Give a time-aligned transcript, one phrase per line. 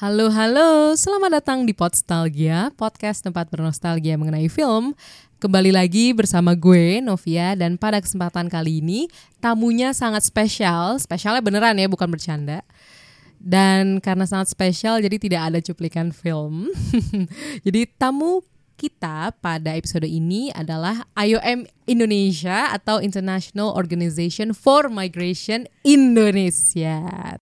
[0.00, 0.96] Halo, halo.
[0.96, 4.96] Selamat datang di Podstalgia, podcast tempat bernostalgia mengenai film.
[5.44, 9.12] Kembali lagi bersama gue, Novia, dan pada kesempatan kali ini
[9.44, 10.96] tamunya sangat spesial.
[10.96, 12.64] Spesialnya beneran ya, bukan bercanda.
[13.36, 16.72] Dan karena sangat spesial, jadi tidak ada cuplikan film.
[17.68, 18.40] jadi tamu
[18.80, 27.36] kita pada episode ini adalah IOM Indonesia atau International Organization for Migration Indonesia.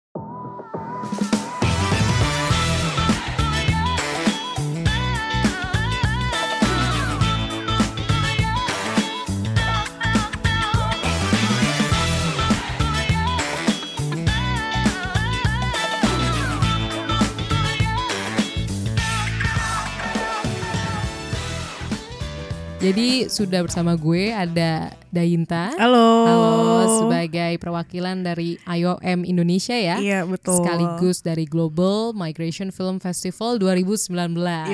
[22.77, 25.73] Jadi sudah bersama gue ada Dayinta.
[25.81, 26.29] Halo.
[26.29, 26.57] Halo
[27.01, 29.97] sebagai perwakilan dari IOM Indonesia ya.
[29.97, 30.61] Iya betul.
[30.61, 34.13] Sekaligus dari Global Migration Film Festival 2019.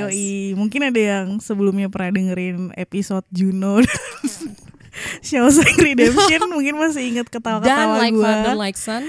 [0.03, 3.79] Yoi, mungkin ada yang sebelumnya pernah dengerin episode Juno
[5.25, 8.23] Shawshank Redemption mungkin masih ingat ketawa-ketawa Dan like gue.
[8.27, 9.03] father like son.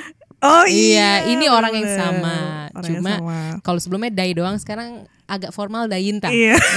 [0.45, 1.35] Oh iya, iya.
[1.35, 2.69] ini orang yang sama.
[2.77, 3.13] Orang Cuma
[3.67, 6.57] kalau sebelumnya Day doang, sekarang agak formal Dayinta Iya.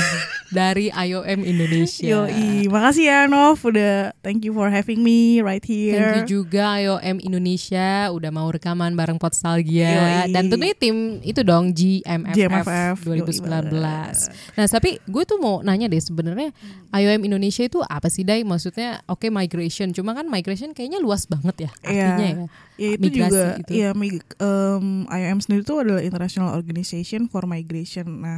[0.47, 2.07] dari IOM Indonesia.
[2.23, 5.99] Yoi, makasih ya Nov udah thank you for having me right here.
[6.15, 9.91] Thank you juga IOM Indonesia udah mau rekaman bareng Podstalgia
[10.23, 10.31] Yoi.
[10.31, 13.75] dan tentunya tim itu dong GMFF, GMFF, 2019.
[13.75, 14.15] yoi,
[14.55, 16.55] Nah, tapi gue tuh mau nanya deh sebenarnya
[16.89, 18.41] IOM Indonesia itu apa sih Dai?
[18.41, 22.35] Maksudnya oke migration, cuma kan migration kayaknya luas banget ya artinya Iya.
[22.37, 22.47] ya.
[22.77, 23.71] Ya itu Migrasi juga itu.
[23.73, 23.89] ya
[24.37, 28.21] em, IOM sendiri itu adalah International Organization for Migration.
[28.21, 28.36] Nah,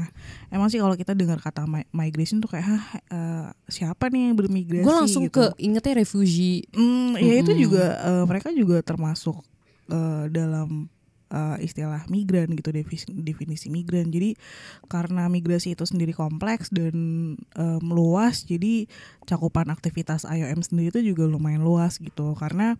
[0.49, 4.35] emang sih kalau kita dengar kata mi- migration tuh kayak Hah, eh, siapa nih yang
[4.37, 5.39] bermigrasi Gue langsung gitu.
[5.39, 6.67] ke ingetnya refugee.
[6.71, 9.41] Hmm, ya itu juga eh, mereka juga termasuk
[9.89, 10.87] eh, dalam
[11.29, 14.09] eh, istilah migran gitu definisi, definisi migran.
[14.09, 14.33] Jadi
[14.89, 16.95] karena migrasi itu sendiri kompleks dan
[17.57, 18.89] eh, meluas, jadi
[19.29, 22.33] cakupan aktivitas IOM sendiri itu juga lumayan luas gitu.
[22.37, 22.75] Karena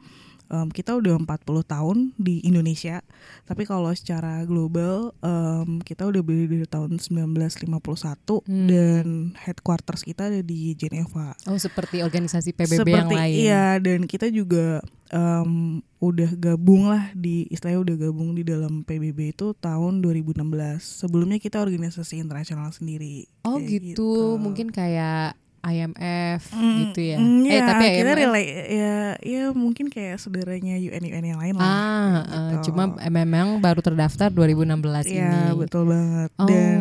[0.49, 1.29] em, kita udah 40
[1.63, 3.01] tahun di Indonesia,
[3.43, 8.65] tapi kalau secara global em, kita udah berdiri dari tahun 1951 Hmm.
[8.65, 9.05] dan
[9.37, 11.33] headquarters kita ada di Geneva.
[11.45, 13.35] Oh, seperti organisasi PBB Seperti yang lain.
[13.35, 15.51] iya dan kita juga em,
[15.97, 20.39] udah gabung lah di istilahnya udah gabung di dalam PBB itu tahun 2016.
[20.81, 23.27] Sebelumnya kita organisasi internasional sendiri.
[23.43, 24.37] Oh kayak gitu.
[24.37, 27.17] mungkin kayak IMF Mm, gitu ya.
[27.17, 31.39] mm, eh ya, tapi kita IMF relate ya ya mungkin kayak saudaranya UN UN yang
[31.39, 31.63] lain lah.
[31.63, 31.75] Ah,
[32.21, 32.65] kayak eh, gitu.
[32.67, 35.17] cuma eh, memang baru terdaftar 2016 ini.
[35.17, 36.45] Iya betul banget Oh.
[36.45, 36.79] dan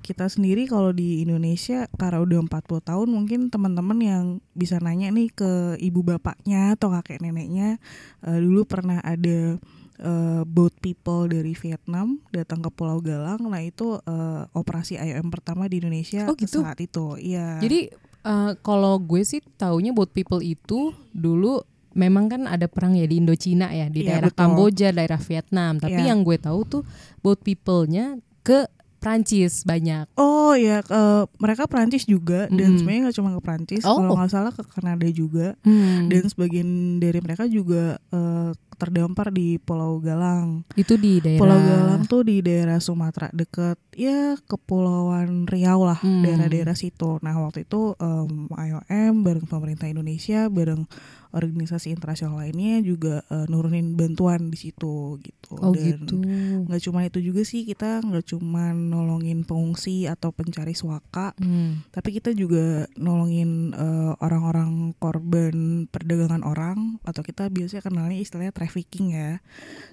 [0.00, 5.28] kita sendiri kalau di Indonesia karena udah 40 tahun mungkin teman-teman yang bisa nanya nih
[5.28, 7.82] ke ibu bapaknya atau kakek neneknya
[8.22, 9.58] eh, dulu pernah ada
[9.98, 15.64] eh, boat people dari Vietnam datang ke Pulau Galang nah itu eh, operasi IOM pertama
[15.64, 16.60] di Indonesia Oh, gitu?
[16.60, 17.88] saat itu iya Jadi
[18.22, 21.60] eh, kalau gue sih taunya boat people itu dulu
[21.92, 24.40] memang kan ada perang ya di Indochina ya di Iya, daerah betul.
[24.42, 25.72] Kamboja, daerah Vietnam.
[25.78, 26.08] Tapi Iya.
[26.10, 26.82] yang gue tahu tuh
[27.18, 28.68] boat people-nya ke
[28.98, 30.04] Prancis banyak.
[30.14, 30.92] Oh ya ke-
[31.36, 32.76] mereka Prancis juga dan Mm-mm.
[32.76, 33.96] sebenarnya nggak cuma ke Prancis Oh.
[33.96, 36.08] kalau nggak salah ke Kanada juga Hmm.
[36.08, 36.68] dan sebagian
[36.98, 40.62] dari mereka juga eh, terdampar di Pulau Galang.
[40.74, 46.22] itu di daerah Pulau Galang tuh di daerah Sumatera deket ya kepulauan Riau lah Hmm.
[46.22, 47.16] daerah-daerah situ.
[47.20, 50.84] Nah waktu itu em, IOM bareng pemerintah Indonesia bareng
[51.28, 55.52] organisasi internasional lainnya juga eh, nurunin bantuan di situ gitu.
[55.54, 56.16] Oh Dan gitu.
[56.64, 61.84] nggak cuma itu juga sih kita nggak cuma nolongin pengungsi atau pencari suaka, Hmm.
[61.90, 65.54] tapi kita juga nolongin eh, orang-orang korban
[65.86, 69.38] perdagangan orang atau kita biasanya kenalnya istilahnya trafficking ya.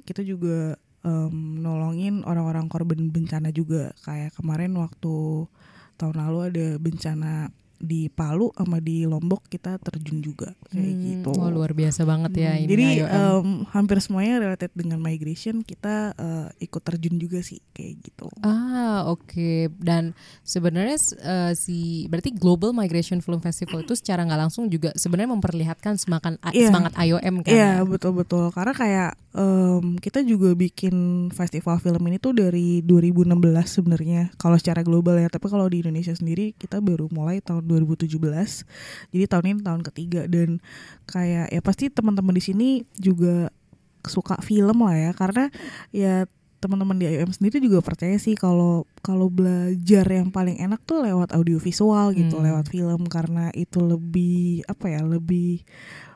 [0.04, 5.46] Kita juga em, nolongin orang-orang korban bencana juga kayak kemarin waktu
[6.02, 11.02] tahun lalu ada bencana di Palu sama di Lombok kita terjun juga kayak Hmm.
[11.04, 11.32] gitu.
[11.34, 16.14] Wah luar biasa banget ya Hmm, ini Jadi em, hampir semuanya related dengan migration kita
[16.14, 18.28] eh, ikut terjun juga sih kayak gitu.
[18.42, 20.12] Ah oke dan
[20.42, 21.78] sebenarnya eh, si
[22.08, 26.70] berarti Global Migration Film Festival itu secara nggak langsung juga sebenarnya memperlihatkan semangat Iya.
[26.70, 27.56] semangat IOM kan ya?
[27.56, 30.94] Iya betul betul karena kayak em, kita juga bikin
[31.30, 33.34] festival film ini tuh dari 2016
[33.72, 38.14] sebenarnya kalau secara global ya tapi kalau di Indonesia sendiri kita baru mulai tahun 2017
[39.10, 40.22] jadi tahun ini tahun ketiga.
[40.30, 40.62] Dan
[41.10, 42.70] kayak ya pasti teman-teman di sini
[43.02, 43.50] juga
[44.06, 45.12] suka film lah ya.
[45.16, 45.50] Karena
[45.90, 46.28] ya
[46.64, 51.36] teman-teman di IOM sendiri juga percaya sih kalau kalau belajar yang paling enak tuh lewat
[51.36, 52.46] audiovisual gitu Hmm.
[52.48, 53.04] lewat film.
[53.12, 55.64] Karena itu lebih apa ya lebih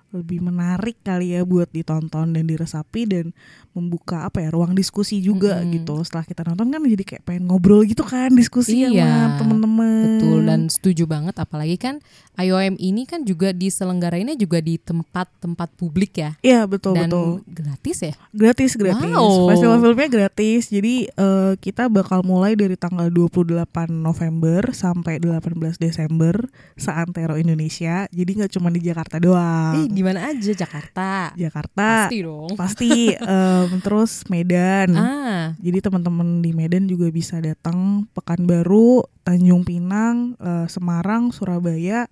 [0.09, 3.25] lebih menarik kali ya buat ditonton dan diresapi dan
[3.71, 5.69] membuka apa ya ruang diskusi juga Mm-mm.
[5.75, 10.01] gitu setelah kita nonton kan jadi kayak pengen ngobrol gitu kan diskusi Iya, sama temen-temen
[10.17, 12.01] Betul dan setuju banget apalagi kan
[12.33, 16.31] IOM ini kan juga diselenggarainnya juga di tempat-tempat publik ya.
[16.39, 18.13] Iya betul dan betul gratis ya.
[18.31, 19.49] gratis gratis Wow.
[19.49, 23.61] festival filmnya gratis jadi eh, kita bakal mulai dari tanggal 28
[23.91, 26.33] November sampai 18 Desember
[26.73, 30.53] seantero Indonesia jadi nggak cuma di Jakarta doang di mana aja?
[30.53, 31.33] Jakarta.
[31.33, 32.05] Jakarta.
[32.05, 32.53] Pasti dong.
[32.53, 34.93] pasti em, terus Medan.
[34.93, 42.05] Ah, jadi teman-teman di Medan juga bisa datang Pekanbaru Tanjung Pinang eh, Semarang Surabaya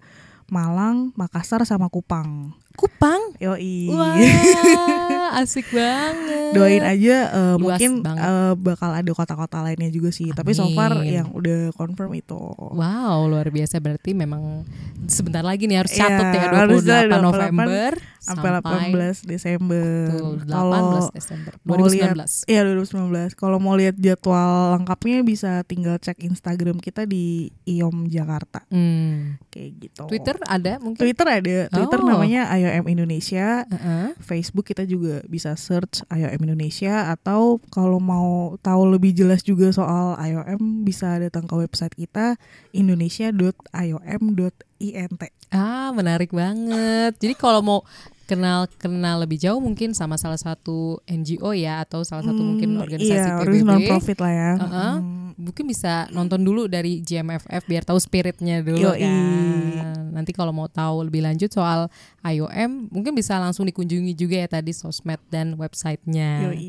[0.50, 3.22] Malang Makassar sama Kupang Kupang.
[3.38, 4.16] yoi Wah,
[5.38, 6.52] asik banget.
[6.52, 8.24] doain aja eh, Luas mungkin banget.
[8.24, 11.12] eh, bakal ada kota-kota lainnya juga sih tapi so far Amin.
[11.14, 14.64] yang udah confirm itu Wow, luar biasa berarti memang
[15.06, 20.50] sebentar lagi nih harus catat ya harus 28 28 November sampai 18 Desember Betul, 18
[20.50, 22.48] kalau Desember mau 2019.
[22.48, 23.36] Iya 2019.
[23.36, 29.38] Kalau mau lihat jadwal lengkapnya bisa tinggal cek Instagram kita di Iom Jakarta Hmm.
[29.48, 30.04] kayak gitu.
[30.08, 30.98] Twitter ada mungkin?
[30.98, 31.58] Twitter ada.
[31.68, 32.08] Twitter Oh.
[32.08, 33.62] namanya IOM Indonesia.
[33.70, 34.18] Heeh.
[34.18, 40.18] Facebook kita juga bisa search IOM Indonesia atau kalau mau tahu lebih jelas juga soal
[40.18, 42.42] IOM bisa datang ke website kita
[42.74, 45.24] indonesia.iom.int.
[45.54, 47.14] Ah, menarik banget.
[47.22, 47.86] Jadi kalau mau
[48.26, 52.82] kenal kenal lebih jauh mungkin sama salah satu NGO ya atau salah satu mungkin Hmm,
[52.82, 53.62] organisasi iya, PBB.
[53.62, 54.52] non profit lah ya.
[54.58, 54.94] Heeh.
[54.98, 55.14] Hmm.
[55.36, 59.04] Mungkin bisa nonton dulu dari GMFF biar tahu spiritnya dulu Yoi.
[59.04, 60.10] kan.
[60.12, 61.92] Nanti kalau mau tahu lebih lanjut soal
[62.22, 66.48] IOM, mungkin bisa langsung dikunjungi juga ya tadi sosmed dan websitenya.
[66.48, 66.68] Yoi.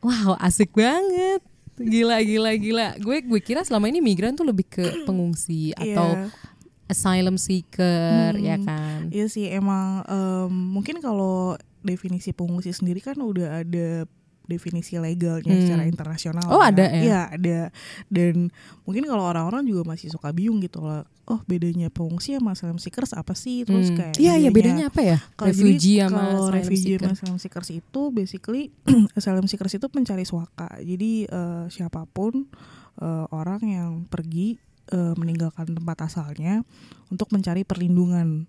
[0.00, 1.40] Wow, asik banget.
[1.74, 2.86] Gila, gila, gila.
[2.98, 6.28] Gue gue kira selama ini migran tuh lebih ke pengungsi atau Iya.
[6.94, 8.40] Asylum seeker, Hmm.
[8.40, 9.10] ya kan?
[9.10, 14.06] Iya sih emang em, mungkin kalau definisi pengungsi sendiri kan udah ada
[14.44, 15.62] definisi legalnya Hmm.
[15.64, 16.44] secara internasional.
[16.46, 17.00] Oh, ada ya?
[17.00, 17.60] Iya ada.
[18.06, 18.52] Dan
[18.84, 21.00] mungkin kalau orang-orang juga masih suka bingung gitu loh.
[21.24, 23.64] Oh bedanya pengungsi sama asylum seekers apa sih?
[23.64, 23.96] Terus Hmm.
[23.96, 25.16] kayak Iya, iya bedanya apa ya?
[25.34, 27.00] Kalau Refugee jadi sama kalau asylum refugee seeker.
[27.00, 28.62] sama asylum seekers itu basically
[29.18, 30.68] asylum seekers itu pencari suaka.
[30.76, 32.44] Jadi eh, siapa pun
[33.00, 34.60] eh, orang yang pergi
[34.90, 36.60] eh, meninggalkan tempat asalnya
[37.08, 38.44] untuk mencari perlindungan.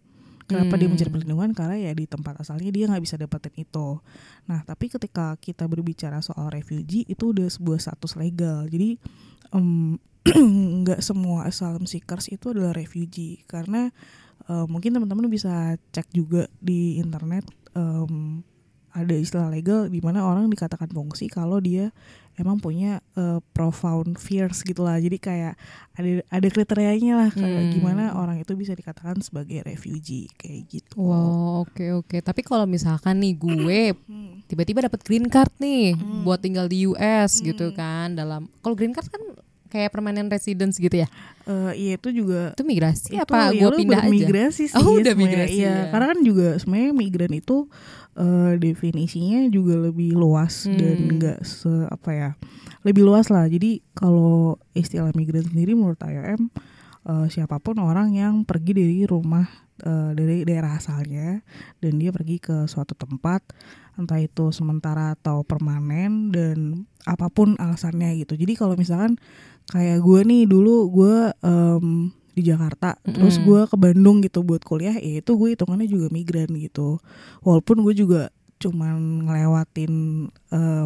[0.46, 0.94] Kenapa dia Hmm.
[0.94, 1.50] mencari perlindungan?
[1.58, 3.98] Karena ya di tempat asalnya dia nggak bisa dapetin itu.
[4.46, 8.70] Nah, tapi ketika kita berbicara soal refugee itu udah sebuah status legal.
[8.70, 9.02] Jadi
[10.86, 13.90] nggak semua asylum seekers itu adalah refugee karena
[14.50, 18.42] eh, mungkin teman-teman bisa cek juga di internet em,
[18.95, 21.92] ada istilah legal di mana orang dikatakan pengungsi kalau dia
[22.33, 25.53] emang punya eh, profound fears gitulah jadi kayak
[25.94, 27.71] ada ada kriterianya lah kayak Hmm.
[27.71, 30.95] gimana orang itu bisa dikatakan sebagai refugee kayak gitu.
[30.97, 32.18] Wow, oke oke.
[32.18, 34.39] Tapi kalau misalkan nih gue Hmm.
[34.45, 36.24] tiba-tiba dapat green card nih Hmm.
[36.24, 37.75] buat tinggal di US gitu Hmm.
[37.75, 39.19] kan dalam kalau green card kan
[39.65, 41.07] kayak permanent residence gitu ya.
[41.44, 44.09] Eh, iya itu juga Itu migrasi itu apa ya gue pindah aja?
[44.09, 45.15] migrasi sih Oh, udah sebenarnya.
[45.18, 45.83] migrasi, Iya, ya.
[45.88, 47.57] karena kan juga sebenarnya migran itu
[48.15, 51.12] eh, definisinya juga lebih luas dan Hmm.
[51.13, 52.29] enggak se apa ya
[52.81, 56.47] lebih luas lah jadi kalau istilah migran sendiri menurut IOM
[57.06, 59.45] eh, siapa pun orang yang pergi dari rumah
[59.79, 61.44] eh, dari daerah asalnya
[61.79, 63.44] dan dia pergi ke suatu tempat
[63.95, 69.15] entah itu sementara atau permanen dan apa pun alasannya gitu jadi kalau misalkan
[69.65, 74.94] kayak gue nih dulu gue em, di Jakarta terus gue ke Bandung gitu buat kuliah
[74.94, 77.00] ya itu gue hitungannya juga migran gitu
[77.42, 79.94] walaupun gue juga cuman ngelewatin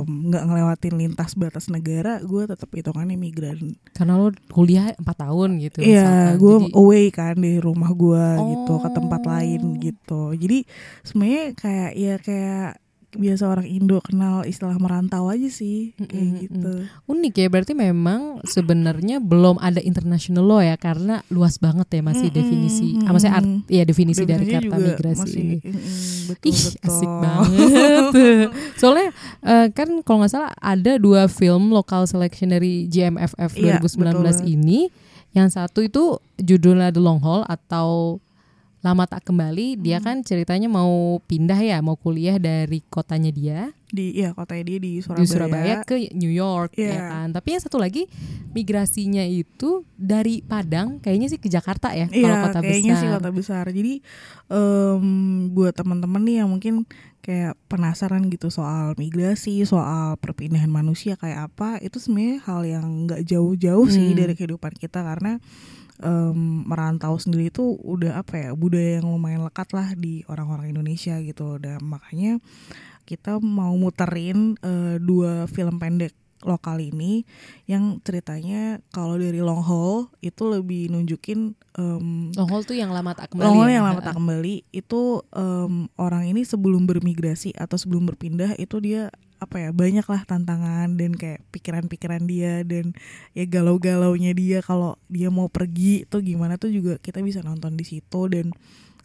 [0.01, 5.85] nggak ngelewatin lintas batas negara gue tetap hitungannya migran Karena lo kuliah 4 tahun gitu.
[5.85, 8.25] Iya, gue Jadi- away kan dari rumah gue
[8.57, 9.29] gitu ke tempat Oh.
[9.29, 10.21] lain gitu.
[10.33, 10.65] Jadi
[11.05, 12.69] sebenarnya kayak ya kayak
[13.09, 16.73] biasa orang Indo kenal istilah merantau aja sih kayak Mm-mm, gitu.
[17.09, 22.29] unik ya berarti memang sebenarnya belum ada international law ya karena luas banget ya masih
[22.29, 23.09] Mm-mm, definisi ah, mm-mm.
[23.09, 26.85] maksudnya art, ya definisi dari kata migrasi masih, ini mm-mm, betul, Ih betul.
[26.85, 29.09] asik banget Soalnya
[29.41, 34.45] eh, kan kalau nggak salah ada dua film local selection dari GMFF Iya, 2019 betul.
[34.45, 34.79] ini
[35.33, 36.03] Yang satu itu
[36.41, 38.17] judulnya The Long Haul atau
[38.79, 40.05] Lama Tak Kembali Dia Hmm.
[40.05, 44.99] kan ceritanya mau pindah ya Mau kuliah dari kotanya dia Di ya kotanya dia di
[44.99, 45.19] Surabaya.
[45.19, 46.99] Di Surabaya ke New York ya Iya.
[47.05, 48.07] kan Tapi yang satu lagi
[48.49, 53.09] migrasinya itu dari Padang Kayaknya sih ke Jakarta ya Kalau Iya, kota kayaknya besar sih
[53.11, 53.65] kota besar.
[53.69, 53.93] Jadi
[54.47, 55.05] em,
[55.49, 56.87] buat teman-teman nih yang mungkin
[57.19, 63.21] kayak penasaran gitu soal migrasi, soal perpindahan manusia kayak apa, itu sebenarnya hal yang nggak
[63.21, 64.17] jauh-jauh sih Hmm.
[64.17, 65.37] dari kehidupan kita karena
[66.03, 71.19] em, merantau sendiri itu udah apa ya budaya yang lumayan lekat lah di orang-orang Indonesia
[71.19, 72.39] gitu dan makanya
[73.03, 77.27] kita mau muterin eh, dua film pendek lokal ini
[77.67, 83.11] yang ceritanya kalau dari long haul itu lebih nunjukin em, Long haul tuh yang lama
[83.11, 83.43] tak kembali.
[83.43, 83.75] long haul ya?
[83.83, 85.01] yang lama tak kembali itu
[85.35, 90.99] em, orang ini sebelum bermigrasi atau sebelum berpindah itu dia apa ya banyak lah tantangan
[90.99, 92.91] dan kayak pikiran-pikiran dia dan
[93.31, 97.87] ya galau-galaunya dia kalau dia mau pergi itu gimana tuh juga kita bisa nonton di
[97.87, 98.27] situ.
[98.27, 98.51] Dan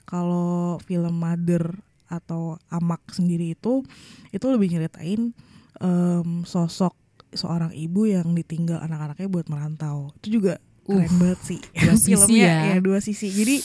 [0.05, 1.79] kalau film Mother
[2.11, 3.87] atau Amak sendiri itu
[4.35, 5.33] itu lebih nyeritain
[5.81, 6.99] em, sosok
[7.35, 10.11] seorang ibu yang ditinggal anak-anaknya buat merantau.
[10.21, 11.61] Itu juga keren Uh, banget sih.
[11.81, 12.79] dua sisi filmnya ya.
[12.85, 13.33] dua sisi.
[13.33, 13.57] Jadi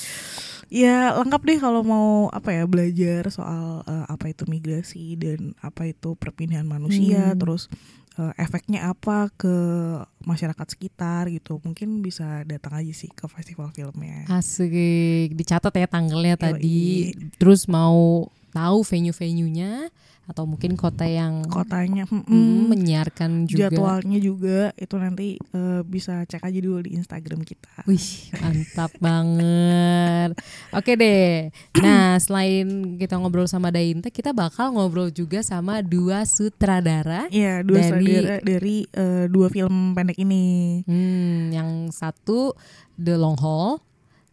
[0.70, 5.86] ya lengkap deh kalau mau apa ya belajar soal eh, apa itu migrasi dan apa
[5.86, 7.38] itu perpindahan manusia Hmm.
[7.38, 7.66] terus
[8.16, 9.56] eh, efeknya apa ke
[10.22, 16.38] masyarakat sekitar gitu mungkin bisa datang aja sih ke festival filmnya Asik, dicatat ya tanggalnya
[16.38, 16.44] Yoi.
[16.46, 16.82] tadi.
[17.36, 19.90] Terus mau tahu venue-venuenya
[20.26, 23.66] atau mungkin kota yang kotanya mm, mm, menyiarkan juga.
[23.66, 30.38] jadwalnya juga itu nanti eh, bisa cek aja dulu di Instagram kita Wih, mantap banget.
[30.70, 31.50] Oke deh.
[31.82, 37.26] Nah, selain kita ngobrol sama Dainta, kita bakal ngobrol juga sama dua sutradara.
[37.30, 40.46] Iya dua Dari- sutradara dari eh, dua film pendek ini
[40.86, 42.54] Hmm, yang satu
[42.94, 43.82] The Long Haul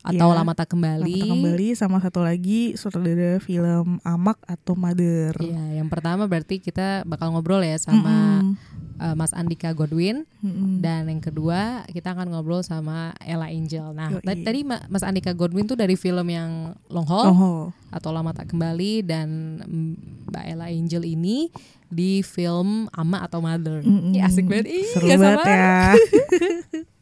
[0.06, 1.02] atau Iya, Lama Tak Kembali.
[1.10, 6.56] Lama Tak kembali sama satu lagi sutradara film Amak atau Mother Iya, yang pertama berarti
[6.56, 8.54] kita bakal ngobrol ya sama Mm-mm.
[8.96, 10.78] uh, Mas Andika Godwin Mm-mm.
[10.78, 11.58] dan yang kedua
[11.88, 13.90] kita akan ngobrol sama Ella Angel.
[13.90, 14.22] Nah, Yoi.
[14.22, 16.50] tadi, tadi Ma- Mas Andika Godwin tuh dari film yang
[16.86, 19.26] Long Haul Oh, atau Lama Tak Kembali dan
[19.60, 19.92] mm,
[20.28, 21.50] Mbak Ella Angel ini
[21.86, 23.78] di film Ama atau Mother.
[23.80, 24.10] Mm-mm.
[24.12, 24.66] Ih, asik banget.
[24.68, 25.94] Ih, Seru banget ya.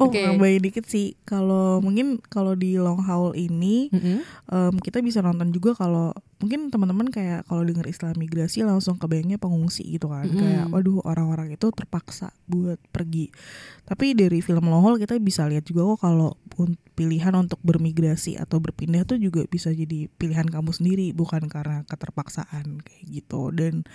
[0.00, 0.22] oh, Oke.
[0.22, 1.14] nambahin dikit sih.
[1.24, 4.18] Kalau mungkin kalau di long haul ini Mm-mm.
[4.50, 6.12] em, kita bisa nonton juga kalau
[6.42, 10.26] mungkin teman-teman kayak kalau dengar istilah migrasi langsung kebayangnya pengungsi gitu kan.
[10.26, 10.38] Mm-mm.
[10.38, 13.30] Kayak waduh orang-orang itu terpaksa buat pergi.
[13.86, 16.34] Tapi dari film long haul kita bisa lihat juga kok kalau
[16.92, 22.84] pilihan untuk bermigrasi atau berpindah tuh juga bisa jadi pilihan kamu sendiri bukan karena keterpaksaan
[22.84, 23.50] kayak gitu.
[23.54, 23.86] Dan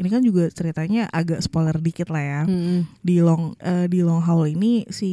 [0.00, 2.88] ini kan juga ceritanya agak spoiler dikit lah ya Mm-mm.
[2.98, 5.10] di long eh, di long haul ini si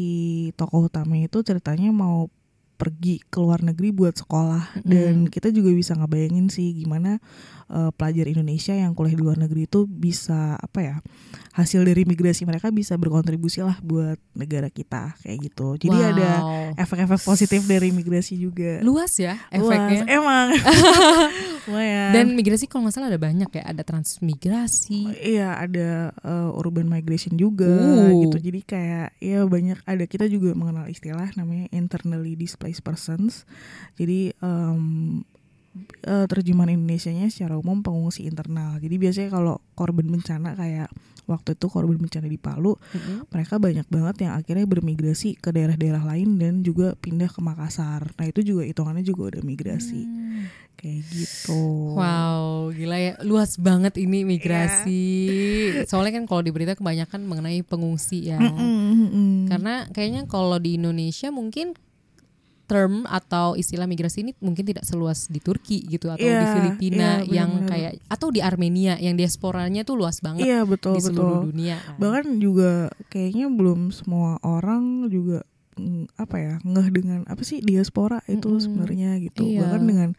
[0.56, 2.32] tokoh utama itu ceritanya mau
[2.78, 4.86] pergi ke luar negeri buat sekolah Mm.
[4.86, 7.18] dan kita juga bisa ngebayangin sih gimana
[7.68, 10.96] eh, pelajar Indonesia yang kuliah di luar negeri itu bisa apa ya
[11.52, 16.10] hasil dari migrasi mereka bisa berkontribusi lah buat negara kita kayak gitu jadi Wow.
[16.12, 16.30] ada
[16.78, 19.74] efek-efek positif dari migrasi juga luas ya Luas.
[19.74, 20.04] efeknya.
[20.08, 20.48] emang
[21.68, 25.20] lumayan Dan migrasi kalau nggak salah ada banyak ya, ada transmigrasi.
[25.20, 25.90] Iya ada
[26.22, 28.24] uh, urban migration juga Uh.
[28.24, 33.44] gitu jadi kayak ya banyak ada kita juga mengenal istilah namanya internally displaced persons
[33.96, 35.22] jadi em,
[36.04, 40.90] eh, terjemahan Indonesianya secara umum pengungsi internal jadi biasanya kalau korban bencana kayak
[41.28, 43.28] waktu itu korban bencana di Palu Mm-mm.
[43.28, 48.26] mereka banyak banget yang akhirnya bermigrasi ke daerah-daerah lain dan juga pindah ke Makassar nah
[48.26, 50.48] itu juga hitungannya juga udah migrasi Hmm.
[50.78, 55.02] kayak gitu Wow, gila ya, luas banget ini migrasi.
[55.90, 58.38] Soalnya kan kalau di berita kebanyakan mengenai pengungsi ya.
[58.38, 58.62] Mm-mm,
[59.10, 59.32] mm-mm.
[59.50, 61.74] Karena kayaknya kalau di Indonesia mungkin
[62.68, 67.10] term atau istilah migrasi ini mungkin tidak seluas di Turki gitu atau di Iya, Filipina
[67.24, 71.42] iya, yang kayak atau di Armenia yang diasporanya tuh luas banget iya betul di seluruh
[71.42, 71.80] betul dunia.
[71.96, 72.72] bahkan juga
[73.08, 78.60] kayaknya belum semua orang juga mm, apa ya ngeh dengan apa sih diaspora itu Mm-mm.
[78.60, 79.64] sebenarnya gitu Iya.
[79.64, 80.10] bahkan dengan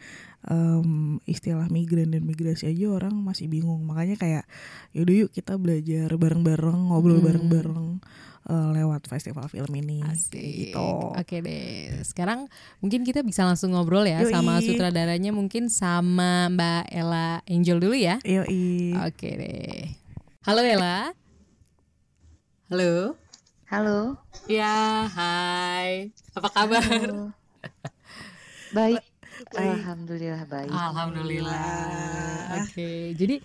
[0.43, 0.91] em,
[1.25, 4.45] istilah migran dan migrasi aja orang masih bingung makanya kayak
[4.91, 8.01] yaudah yuk kita belajar bareng-bareng ngobrol Mm.
[8.49, 10.41] Eh, lewat festival film ini Asik.
[10.73, 12.01] gitu Oke deh.
[12.03, 12.49] Sekarang
[12.81, 14.33] mungkin kita bisa langsung ngobrol ya Yoi.
[14.33, 18.17] sama sutradaranya mungkin sama Mbak Ella Angel dulu ya.
[18.25, 18.97] Yoi.
[19.05, 19.93] Oke deh.
[20.49, 21.13] Halo Ella.
[22.73, 23.17] Halo.
[23.69, 24.17] Halo.
[24.49, 26.09] Ya, hai.
[26.33, 26.81] Apa kabar?
[26.81, 27.37] Halo.
[28.73, 29.05] Baik.
[29.53, 29.77] Baik.
[29.77, 30.73] Alhamdulillah baik.
[30.73, 32.65] Alhamdulillah.
[32.65, 33.39] Oke, jadi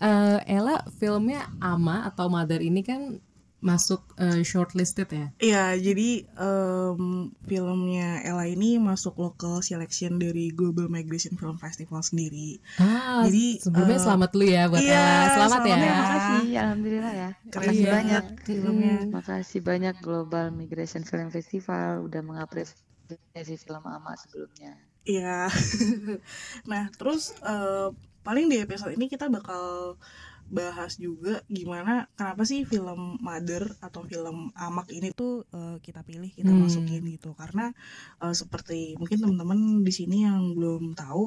[0.00, 3.18] eh, Ella filmnya Ama atau Mother ini kan
[3.60, 5.26] masuk eh, shortlisted ya.
[5.36, 12.56] Iya, jadi em, filmnya Ella ini masuk local selection dari Global Migration Film Festival sendiri.
[12.80, 15.04] Ah, Jadi, sebelumnya eh, selamat dulu ya buat iya, Ella.
[15.04, 15.70] Selamat, selamat ya.
[15.70, 15.76] ya.
[15.76, 17.30] Terima kasih, alhamdulillah ya.
[17.52, 18.44] Keren Makasih banget banyak.
[18.48, 18.96] filmnya.
[19.04, 24.72] Terima kasih banyak Global Migration Film Festival udah mengapresiasi film Ama sebelumnya.
[25.04, 25.52] Iya.
[26.70, 27.88] nah, terus eh,
[28.24, 29.96] paling di episode ini kita bakal
[30.50, 36.30] bahas juga gimana kenapa sih film Mother atau film Amak ini tuh uh, kita pilih
[36.34, 36.58] kita Hmm.
[36.58, 37.70] masukin gitu karena
[38.22, 41.24] uh, seperti mungkin teman-teman di sini yang belum tahu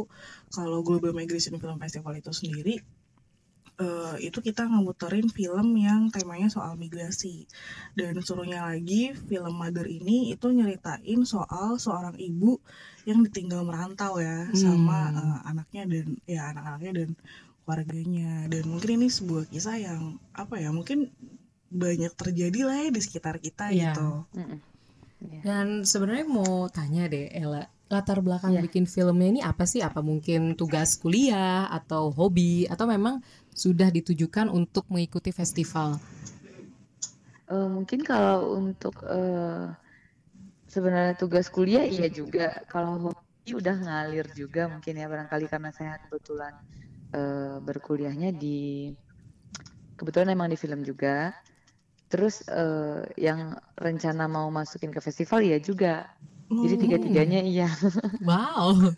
[0.56, 2.76] kalau Global Migration Film Festival itu sendiri
[3.82, 7.50] eh, itu kita ngemuterin film yang temanya soal migrasi
[7.98, 12.62] dan serunya lagi film Mother ini itu nyeritain soal seorang ibu
[13.10, 15.18] yang ditinggal merantau ya sama Hmm.
[15.22, 17.10] eh, anaknya dan ya anak-anaknya dan
[17.64, 20.02] keluarganya dan mungkin ini sebuah kisah yang
[20.36, 21.10] apa ya mungkin
[21.74, 23.96] banyak terjadi lah ya di sekitar kita Iya.
[23.96, 24.08] gitu.
[24.38, 24.60] Mm-mm.
[25.24, 25.40] Iya.
[25.42, 28.62] Dan sebenarnya mau tanya deh Ella, latar belakang Iya.
[28.62, 29.80] bikin filmnya ini apa sih?
[29.82, 33.24] Apa mungkin tugas kuliah atau hobi atau memang
[33.56, 35.98] sudah ditujukan untuk mengikuti festival?
[37.48, 39.72] Eh, mungkin kalau untuk eh,
[40.68, 42.60] sebenarnya tugas kuliah iya juga.
[42.68, 46.54] Kalau hobi udah ngalir juga mungkin ya barangkali karena saya kebetulan
[47.14, 48.90] eh, berkuliahnya di
[49.98, 51.32] kebetulan emang di film juga.
[52.12, 56.06] Terus eh, yang rencana mau masukin ke festival ya juga.
[56.62, 56.84] Jadi Hmm.
[56.86, 57.70] tiga-tiganya iya.
[58.22, 58.94] Wow.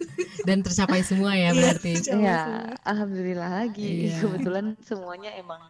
[0.48, 1.93] Dan tercapai semua ya Iya, berarti.
[1.95, 2.36] Ya, semua.
[2.84, 4.12] alhamdulillah lagi.
[4.12, 4.19] Iya.
[4.22, 5.63] Kebetulan semuanya emang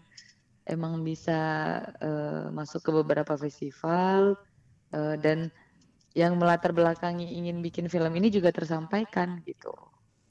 [0.65, 1.39] emang bisa
[2.01, 4.35] eh, masuk ke beberapa festival
[4.95, 5.51] eh, dan
[6.15, 9.71] yang melatar belakangi ingin bikin film ini juga tersampaikan gitu.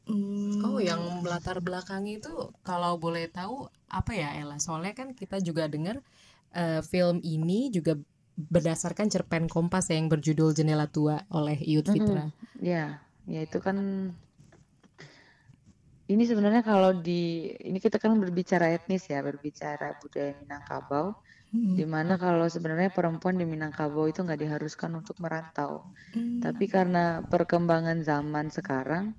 [0.05, 0.61] Hmm.
[0.61, 4.61] Oh, yang melatar belakangi itu kalau boleh tahu apa ya Ella?
[4.61, 6.05] Soalnya kan kita juga dengar
[6.53, 7.97] eh, film ini juga
[8.35, 11.95] berdasarkan cerpen Kompas ya, yang berjudul Jendela Tua oleh Iyut Mm-mm.
[11.95, 12.25] Fitra.
[12.61, 13.77] Ya, ya itu kan
[16.05, 21.17] ini sebenarnya kalau di ini kita kan berbicara etnis ya, berbicara budaya Minangkabau,
[21.55, 21.79] Hmm.
[21.79, 25.87] di mana kalau sebenarnya perempuan di Minangkabau itu nggak diharuskan untuk merantau.
[26.11, 26.43] Hmm.
[26.43, 29.15] Tapi karena perkembangan zaman sekarang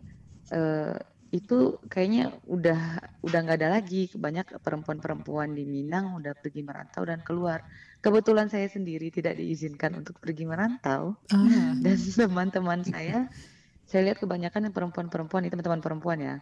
[0.52, 0.96] eh,
[1.34, 2.80] itu kayaknya udah
[3.26, 7.60] udah nggak ada lagi banyak perempuan-perempuan di Minang udah pergi merantau dan keluar.
[8.00, 11.76] Kebetulan saya sendiri tidak diizinkan untuk pergi merantau Ah.
[11.84, 13.28] dan teman-teman saya
[13.90, 16.36] saya lihat kebanyakan yang perempuan-perempuan itu teman-teman perempuan ya.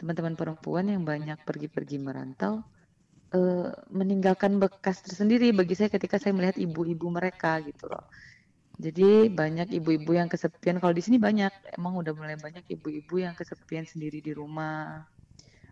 [0.00, 2.64] Teman-teman perempuan yang banyak pergi-pergi merantau
[3.34, 8.04] eh, meninggalkan bekas tersendiri bagi saya ketika saya melihat ibu-ibu mereka gitu loh.
[8.74, 10.82] Jadi banyak ibu-ibu yang kesepian.
[10.82, 15.06] Kalau di sini banyak, emang udah mulai banyak ibu-ibu yang kesepian sendiri di rumah.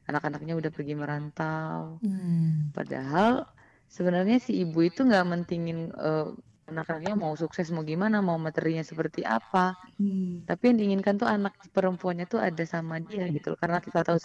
[0.08, 1.98] Anak-anaknya udah pergi merantau.
[2.02, 2.70] Hmm.
[2.74, 3.46] Padahal
[3.90, 6.26] sebenarnya si ibu itu nggak mentingin eh,
[6.70, 9.74] anak-anaknya mau sukses mau gimana, mau materinya seperti apa.
[9.98, 10.46] Hmm.
[10.46, 13.54] Tapi yang diinginkan tuh anak perempuannya tuh ada sama dia gitu.
[13.58, 14.18] Karena kita tahu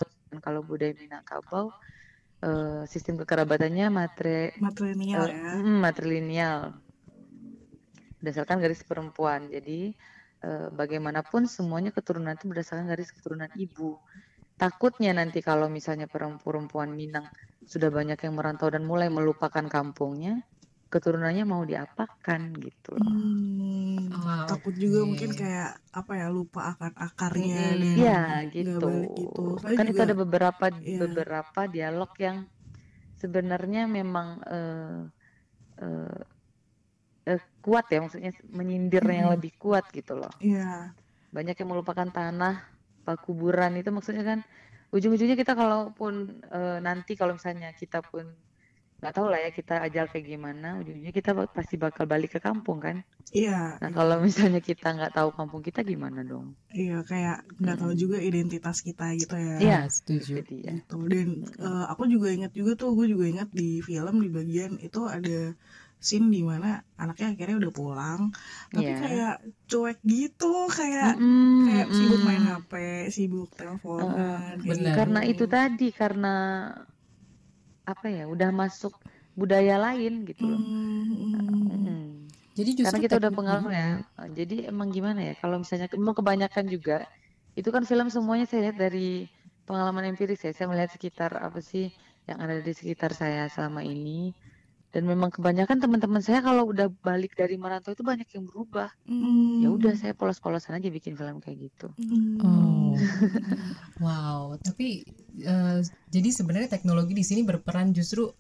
[0.46, 1.74] kalau budaya Minangkabau
[2.46, 5.52] eh, sistem kekerabatannya matre matrilineal Eh, ya.
[5.62, 6.60] mm, matrilineal
[8.28, 9.48] berdasarkan garis perempuan.
[9.48, 9.96] Jadi
[10.44, 13.96] eh, bagaimanapun semuanya keturunan itu berdasarkan garis keturunan ibu.
[14.60, 17.24] Takutnya nanti kalau misalnya perempuan Minang
[17.64, 20.44] sudah banyak yang merantau dan mulai melupakan kampungnya,
[20.92, 23.16] keturunannya mau diapakan gitu loh.
[23.16, 25.08] Hmm, Ah, takut juga oke.
[25.14, 28.88] mungkin kayak apa ya lupa akan akarnya dan Iya nggak gitu.
[29.14, 29.42] gitu.
[29.62, 31.00] Kan itu juga- ada beberapa iya.
[31.06, 32.38] beberapa dialog yang
[33.18, 35.00] sebenarnya memang eh,
[35.82, 36.18] eh, eh,
[37.68, 39.36] kuat ya, maksudnya menyindirnya yang Mm-mm.
[39.36, 40.34] lebih kuat gitu loh.
[40.42, 40.96] Iya.
[41.36, 42.56] banyak yang melupakan tanah
[43.26, 44.40] kuburan itu maksudnya kan
[44.96, 46.14] ujung-ujungnya kita kalaupun
[46.58, 48.26] eh, nanti kalau misalnya kita pun
[49.00, 52.80] nggak tahu lah ya kita ajal kayak gimana ujung-ujungnya kita pasti bakal balik ke kampung
[52.86, 52.98] kan
[53.36, 56.48] Iya, nah kalau misalnya kita nggak tahu kampung kita gimana dong
[56.80, 59.56] iya kayak nggak tahu juga identitas kita gitu ya.
[59.62, 59.74] Iya.
[59.84, 60.34] Ah, setuju.
[60.68, 60.94] ya Gitu.
[61.12, 61.28] Dan
[61.66, 65.32] eh, aku juga ingat juga tuh, gue juga ingat di film di bagian itu ada
[65.98, 68.22] scene di mana anaknya akhirnya udah pulang,
[68.70, 68.98] tapi Iya.
[69.02, 72.50] kayak cuek gitu, kayak Mm-mm, kayak sibuk main mm.
[72.54, 72.74] HP,
[73.10, 74.62] sibuk teleponan.
[74.62, 74.62] benar.
[74.62, 74.90] gitu.
[74.94, 76.36] karena itu tadi karena
[77.88, 78.94] apa ya udah masuk
[79.34, 81.66] budaya lain gitu loh Hmm, hmm.
[81.88, 82.08] Mm.
[82.58, 83.90] Jadi justru Karena kita udah pengaruh ya.
[84.02, 85.34] Eh, Jadi emang gimana ya?
[85.38, 87.06] Kalau misalnya memang kebanyakan juga
[87.54, 89.30] itu kan film semuanya saya lihat dari
[89.70, 90.52] pengalaman empiris ya.
[90.58, 91.94] Saya melihat sekitar apa sih
[92.26, 94.34] yang ada di sekitar saya selama ini.
[94.96, 98.90] Dan memang kebanyakan teman-teman saya kalau udah balik dari merantau itu banyak yang berubah.
[99.04, 99.60] Hmm.
[99.60, 101.88] Ya udah saya polos-polosan aja bikin film kayak gitu.
[102.00, 102.40] Hmm.
[102.40, 102.94] Oh,
[104.04, 104.56] wow.
[104.64, 105.04] Tapi
[105.44, 108.32] eh, jadi sebenarnya teknologi di sini berperan justru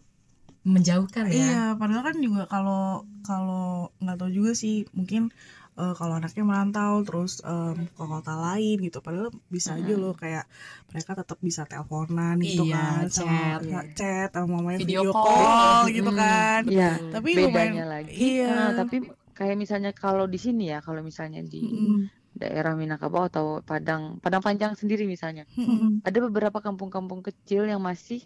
[0.68, 1.36] menjauhkan ya.
[1.36, 5.32] Iya, padahal kan juga kalau kalau nggak tahu juga sih mungkin
[5.78, 10.50] eh, kalau anaknya merantau terus em, ke kota lain gitu, padahal bisa aja loh kayak
[10.88, 13.60] mereka tetap bisa teleponan gitu Iya, kan, sama chat.
[13.64, 15.30] ya, chat sama main Video video, call.
[15.30, 16.18] call, gitu Mm.
[16.18, 16.62] kan.
[16.66, 18.12] Iya, Tapi bedanya lumayan- lagi.
[18.12, 18.50] iya.
[18.50, 18.96] Nah, tapi
[19.32, 22.10] kayak misalnya kalau di sini ya, kalau misalnya di Mm-mm.
[22.34, 25.46] daerah Minangkabau atau Padang, Padang Panjang sendiri misalnya.
[25.54, 26.02] Mm-mm.
[26.02, 28.26] ada beberapa kampung-kampung kecil yang masih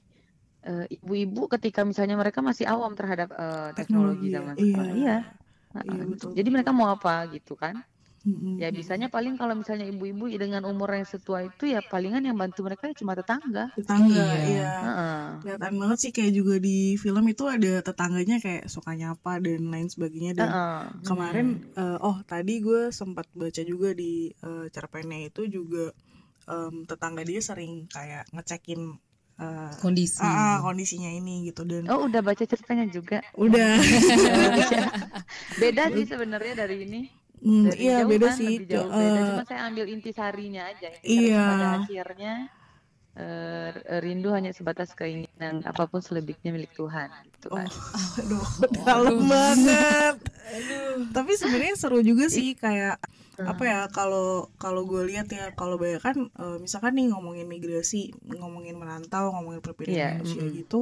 [0.61, 4.63] eh, ibu-ibu ketika misalnya mereka masih awam terhadap eh, teknologi, Teknologi, zaman iya.
[4.63, 4.95] sekarang.
[4.95, 5.17] Iya.
[5.87, 7.75] Iya, betul, Jadi mereka mau apa gitu kan?
[8.27, 8.61] Mm-mm.
[8.61, 12.61] Ya bisanya paling kalau misalnya ibu-ibu dengan umur yang setua itu ya palingan yang bantu
[12.67, 13.65] mereka ya cuma tetangga.
[13.75, 14.51] tetangga Iya.
[14.51, 15.21] iya Heeh.
[15.41, 19.87] kelihatan banget sih kayak juga di film itu ada tetangganya kayak suka nyapa dan lain
[19.93, 20.81] sebagainya dan Heeh.
[21.07, 21.47] kemarin
[21.81, 25.89] eh, oh tadi gue sempat baca juga di eh, cerpennya itu juga
[26.53, 28.81] em, tetangga dia sering kayak ngecekin
[29.37, 33.21] eh, kondisi ah, ah, kondisinya ini gitu dan Oh udah baca ceritanya juga.
[33.35, 33.77] udah
[35.61, 37.01] Beda sih sebenarnya dari ini.
[37.41, 39.21] Hmm, Dari iya jauh beda kan, sih lebih jauh Eh, beda.
[39.33, 40.87] Cuma saya ambil intisarinya aja.
[40.93, 41.41] Intisari Iya.
[41.49, 42.33] Pada akhirnya
[43.11, 47.65] eh, rindu hanya sebatas keinginan apa pun selebihnya milik Tuhan gitu kan.
[47.65, 48.45] Oh, aduh,
[48.85, 50.15] dalam banget.
[51.09, 53.01] Tapi sebenarnya seru juga sih kayak
[53.39, 58.11] apa ya kalau kalau gue lihat ya kalau banyak kan eh, misalkan nih ngomongin migrasi,
[58.27, 60.57] ngomongin merantau, ngomongin perpindahan Iya, manusia mm-mm.
[60.61, 60.79] gitu,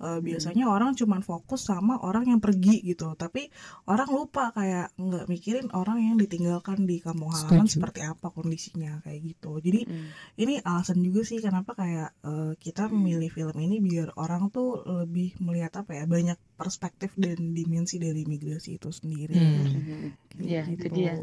[0.00, 3.12] eh, biasanya orang cuman fokus sama orang yang pergi gitu.
[3.12, 3.50] Tapi
[3.90, 7.74] orang lupa kayak nggak mikirin orang yang ditinggalkan di kampung halaman Setuju.
[7.82, 9.58] seperti apa kondisinya kayak gitu.
[9.58, 10.08] Jadi Mm.
[10.38, 15.34] ini alasan juga sih kenapa kayak eh, kita memilih film ini biar orang tuh lebih
[15.42, 19.34] melihat apa ya banyak perspektif dan dimensi dari migrasi itu sendiri.
[19.34, 20.10] Hmm.
[20.38, 20.94] Iya itu Gitu.
[20.94, 21.14] dia.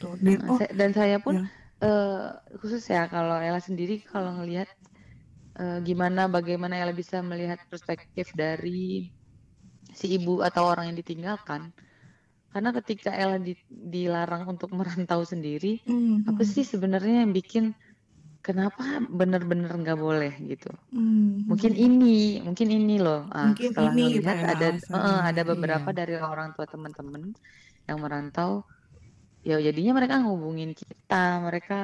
[0.00, 0.14] Tuh.
[0.24, 1.42] Dan Nah, oh saya- dan saya pun ya.
[1.84, 4.68] eh, khusus ya kalau Ella sendiri kalau ngelihat
[5.60, 8.70] eh, gimana bagaimana Ella bisa melihat perspektif dari
[10.00, 11.62] si ibu atau orang yang ditinggalkan.
[12.52, 17.64] Karena ketika Ella di- dilarang untuk merantau sendiri, hmm, apa sih sebenarnya yang bikin
[18.46, 18.82] kenapa
[19.20, 20.68] bener-bener nggak boleh gitu?
[20.92, 22.06] hmm, Mungkin ini,
[22.46, 23.18] mungkin ini loh.
[23.36, 24.66] Ah, Mungkin setelah ini gitu melihat ya ada
[24.98, 25.98] eh, ada beberapa Iya.
[25.98, 27.22] dari orang tua teman-teman
[27.88, 28.50] yang merantau,
[29.48, 31.14] ya jadinya mereka ngubungin kita,
[31.46, 31.74] mereka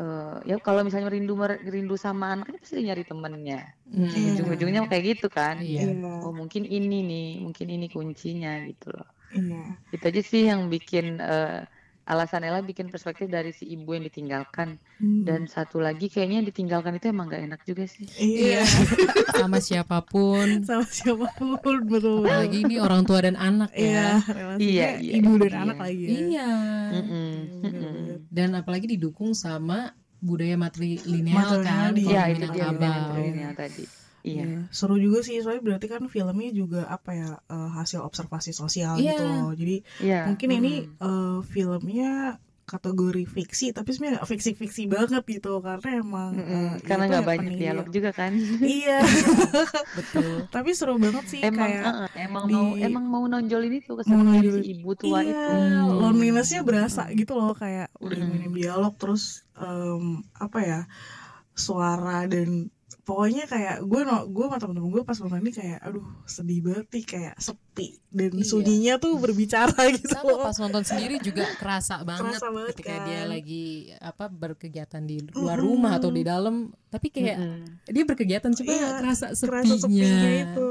[0.00, 1.32] eh, ya kalau misalnya rindu
[1.74, 3.56] rindu sama anaknya pasti nyari temennya.
[3.92, 4.10] Hmm.
[4.16, 4.32] Iya.
[4.32, 5.56] Ujung-ujungnya kayak gitu kan.
[5.68, 5.82] Iya.
[5.82, 9.08] Iya, Oh mungkin ini nih, mungkin ini kuncinya gitu loh.
[9.30, 9.78] iya.
[9.94, 11.48] Itu aja sih yang bikin eh,
[12.06, 14.78] alasan Ella bikin perspektif dari si ibu yang ditinggalkan.
[14.96, 15.26] Hmm.
[15.26, 18.06] Dan satu lagi kayaknya yang ditinggalkan itu emang gak enak juga sih.
[18.16, 18.62] iya
[19.34, 22.22] sama siapa pun sama siapa pun betul.
[22.24, 25.60] apalagi ini orang tua dan anak Iya, ya relasinya Iya, iya, ibu dan iya.
[25.66, 26.10] anak lagi ya.
[26.16, 26.50] iya
[26.94, 27.92] Mm-mm, Bener, mm-mm.
[27.92, 28.18] bener.
[28.30, 33.84] dan apalagi didukung sama budaya matrilineal kan iya, Iya itu dia tadi.
[34.26, 34.42] Iya.
[34.42, 38.98] Iya, seru juga sih soalnya berarti kan filmnya juga apa ya eh, hasil observasi sosial
[38.98, 39.14] Iya.
[39.14, 39.50] gitu loh.
[39.54, 40.26] Jadi Iya.
[40.26, 40.98] mungkin ini mm.
[40.98, 42.10] eh, filmnya
[42.66, 47.30] kategori fiksi tapi sebenarnya fiksi-fiksi banget gitu karena emang Mm-mm, eh, karena itu nggak ya
[47.30, 48.34] banyak dialog juga kan.
[48.82, 48.98] iya
[49.94, 53.94] betul tapi seru banget sih emang kayak uh-uh, emang di- mau emang mau nonjolin itu
[53.94, 55.54] kesalahan nonjolin- si ibu tua iya, itu.
[55.54, 55.94] Hmm.
[55.94, 58.34] lonelinessnya berasa gitu loh kayak udah Mm-mm.
[58.34, 60.80] minim dialog terus em, apa ya
[61.54, 62.66] suara dan
[63.06, 66.86] pokoknya kayak gue no gue sama temen-temen gue pas nonton ini kayak aduh sedih banget
[66.90, 68.42] nih kayak sepi dan Iya.
[68.44, 72.92] sunyinya tuh berbicara gitu sama loh pas nonton sendiri juga kerasa banget Kerasa banget ketika
[72.92, 73.06] kan.
[73.06, 73.64] dia lagi
[73.96, 77.86] apa berkegiatan di luar rumah atau di dalam tapi kayak Mm-mm.
[77.86, 80.68] dia berkegiatan cuma Iya, kerasa sepinya, kerasa sepinya itu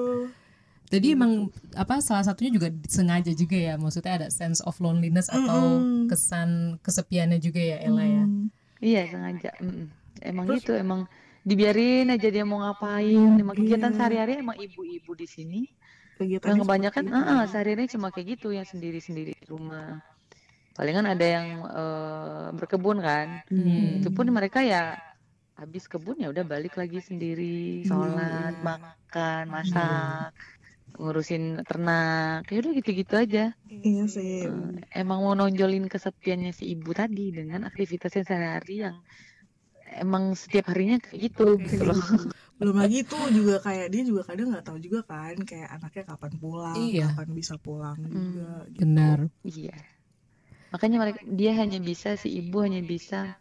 [0.86, 1.32] jadi emang
[1.74, 6.06] apa salah satunya juga sengaja juga ya maksudnya ada sense of loneliness atau Mm-mm.
[6.06, 8.52] kesan kesepiannya juga ya Ella ya Hmm.
[8.78, 9.56] Iya sengaja.
[9.58, 9.88] mm-mm.
[10.20, 11.08] Emang gitu emang
[11.46, 13.38] dibiarin aja dia mau ngapain.
[13.38, 13.98] Emang kegiatan Iya.
[13.98, 15.62] sehari-hari emang ibu-ibu di sini.
[16.18, 20.00] kegiatannya Yang kebanyakan, ah sehari-hari cuma kayak gitu yang sendiri-sendiri di rumah.
[20.76, 23.28] Palingan ada yang eh, berkebun kan.
[23.48, 24.00] Hmm.
[24.02, 24.96] Itu pun mereka ya
[25.56, 30.32] habis kebun ya udah balik lagi sendiri, sholat, makan, masak,
[31.00, 32.48] ngurusin ternak.
[32.52, 33.44] Ya udah gitu-gitu aja.
[33.68, 34.52] iya sih Eh,
[34.96, 38.96] emang mau nonjolin kesepiannya si ibu tadi dengan aktivitasnya sehari-hari yang
[40.02, 41.96] emang setiap harinya kayak gitu gitu loh.
[42.60, 46.34] belum lagi tuh juga kayak dia juga kadang nggak tahu juga kan kayak anaknya kapan
[46.40, 47.08] pulang Iya.
[47.12, 48.80] kapan bisa pulang juga gitu.
[48.84, 49.76] benar Iya.
[50.72, 53.40] Makanya mereka dia hanya bisa si ibu hanya bisa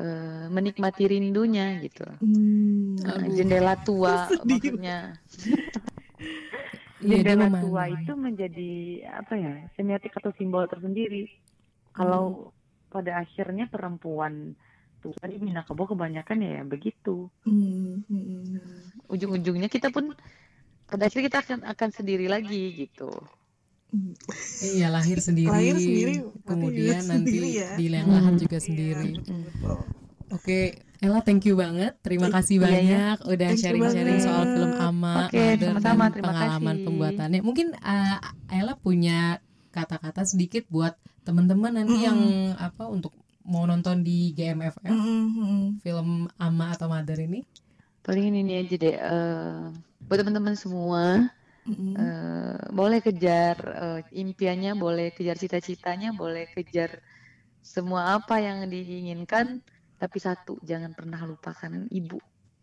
[0.00, 2.06] eh, menikmati rindunya gitu.
[2.22, 2.96] Hmm.
[3.00, 4.46] Nah, jendela tua Sedih.
[4.46, 4.98] maksudnya
[7.00, 8.72] Iya, jendela tua itu menjadi
[9.08, 11.32] apa ya semiotik atau simbol tersendiri.
[11.96, 12.52] Kalau
[12.92, 14.52] pada akhirnya perempuan
[15.00, 17.26] tua di Minangkabau kebanyakan ya begitu.
[17.42, 19.08] Hmm, hmm, hmm.
[19.08, 20.12] ujung-ujungnya kita pun
[20.86, 23.10] pada akhirnya kita akan akan sendiri lagi gitu.
[23.90, 24.14] Hmm.
[24.62, 26.14] iya lahir sendiri, Lahir sendiri,
[26.46, 27.70] kemudian nanti sendiri ya.
[27.74, 29.78] di liang lahat juga Iya, sendiri betul.
[30.30, 30.58] Oke,
[31.02, 31.98] Ella thank you banget.
[31.98, 36.04] Terima Thank- kasih iya, banyak udah sharing-sharing soal film Ama, Mother, sama-sama.
[36.06, 36.84] dan Terima pengalaman kasih.
[36.86, 37.40] pembuatannya.
[37.42, 39.18] Mungkin uh, Ella punya
[39.74, 40.94] kata-kata sedikit buat
[41.26, 42.18] teman-teman nanti yang
[42.54, 43.10] apa untuk
[43.52, 45.64] mau nonton di GMFF Hmm, hmm, hmm.
[45.84, 46.08] film
[46.46, 47.40] Ama atau Mother ini.
[48.04, 48.96] Paling ini aja deh.
[48.96, 49.60] eh,
[50.06, 51.04] buat teman-teman semua
[51.68, 51.92] Mm-mm.
[52.04, 56.90] eh, boleh kejar eh, impiannya, boleh kejar cita-citanya, boleh kejar
[57.72, 59.60] semua apa yang diinginkan.
[60.00, 62.18] Tapi satu, jangan pernah lupakan ibu,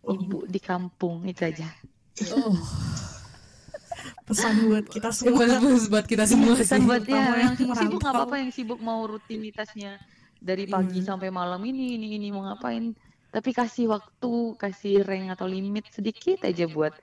[0.10, 1.69] ibu di kampung itu aja.
[2.34, 2.58] Oh,
[4.28, 6.65] pesan buat kita semua bagus buat kita semua sih.
[6.65, 10.02] Pesan buat ya, yang yang sibuk nggak apa-apa, yang sibuk mau rutinitasnya
[10.39, 11.06] dari pagi Iya.
[11.06, 12.93] sampai malam ini, ini, ini mau ngapain.
[13.30, 16.93] Tapi kasih waktu, kasih rank atau limit sedikit aja buat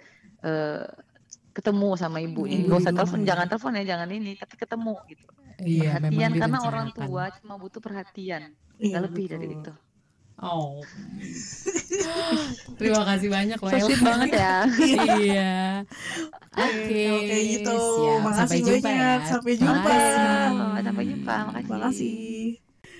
[0.42, 0.84] eh,
[1.54, 2.60] ketemu sama ibunya.
[2.60, 3.28] Ibu Gak usah di telepon, rumah ya.
[3.30, 5.26] jangan telepon ya, jangan ini, tapi ketemu gitu.
[5.60, 8.42] Iya, memang perhatian karena orang tua cuma butuh perhatian,
[8.76, 9.60] Iya, nggak lebih dari betul.
[9.62, 9.72] itu.
[10.36, 10.82] Oh.
[12.74, 13.86] Terima kasih banyak So Laila.
[13.86, 14.54] sweet banget ya.
[15.22, 15.54] iya.
[16.58, 17.02] Oke.
[17.06, 18.18] Kalau kayak gitu siap.
[18.18, 19.28] makasih Sampai jumpa banyak ya.
[19.30, 20.82] sampai jumpa Makasih.
[20.82, 21.70] Sampai jumpa, makasih.
[21.70, 22.14] makasih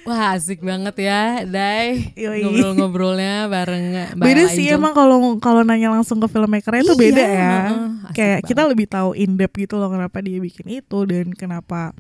[0.05, 2.13] Wah asik banget ya, Dai.
[2.15, 7.25] Ngobrol-ngobrolnya bareng Mbak beda sih emang kalau kalau nanya langsung ke filmmakernya itu Iya, beda
[7.25, 7.55] ya
[8.05, 8.71] asik kayak kita banget.
[8.71, 11.97] lebih tahu in depth gitu loh kenapa dia bikin itu dan kenapa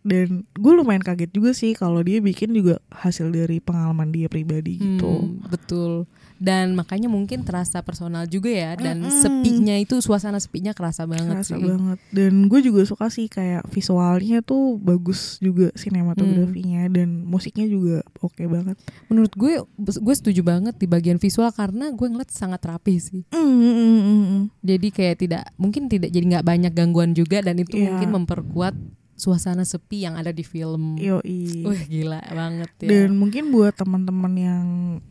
[0.00, 4.78] dan gue lumayan kaget juga sih kalau dia bikin juga hasil dari pengalaman dia pribadi
[4.78, 5.92] gitu Hmm, betul.
[6.38, 9.10] Dan makanya mungkin terasa personal juga ya dan Mm-mm.
[9.12, 11.64] sepinya itu suasana sepinya kerasa banget Kerasa sih.
[11.64, 16.94] banget dan gue juga suka sih kayak visualnya tuh bagus juga sinematografinya Hmm.
[16.94, 22.06] dan musiknya juga oke banget Menurut gue gue setuju banget di bagian visual karena gue
[22.06, 23.22] ngeliat sangat rapi sih.
[23.28, 24.42] Mm, mm, mm, mm, mm.
[24.60, 27.90] Jadi kayak tidak mungkin tidak jadi nggak banyak gangguan juga dan itu Iya.
[27.90, 28.74] mungkin memperkuat
[29.18, 30.94] suasana sepi yang ada di film.
[30.94, 31.66] Yoi.
[31.66, 32.88] Wih gila banget ya.
[32.88, 34.66] Dan mungkin buat teman-teman yang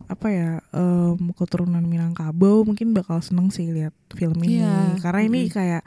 [0.08, 4.96] apa ya em, keturunan Minangkabau mungkin bakal seneng sih lihat film ini Iya.
[5.04, 5.84] karena ini kayak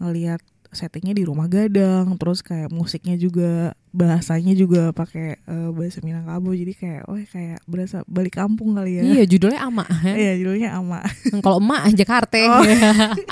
[0.00, 6.52] ngelihat settingnya di rumah gadang terus kayak musiknya juga bahasanya juga pakai eh, bahasa Minangkabau
[6.52, 9.84] jadi kayak oh kayak berasa balik kampung kali ya Iya judulnya Ama.
[10.20, 11.00] Iya judulnya ama
[11.40, 12.36] Kalau emak Jakarta.
[12.36, 12.62] Oh.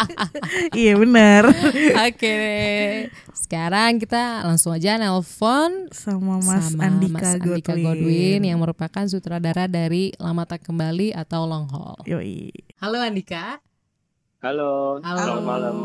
[0.81, 1.53] iya benar
[2.09, 2.39] Oke,
[3.37, 8.41] sekarang kita langsung aja nelpon sama Mas sama Andika, Mas Andika Godwin.
[8.43, 12.01] yang merupakan sutradara dari Lama Tak Kembali atau Long Haul.
[12.09, 13.66] Yoi Halo Andika.
[14.39, 15.19] Halo, Halo.
[15.19, 15.77] selamat malam.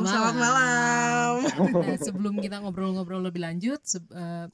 [0.00, 1.32] Selamat malam.
[1.76, 4.46] Nah, sebelum kita ngobrol-ngobrol lebih lanjut, se- eh,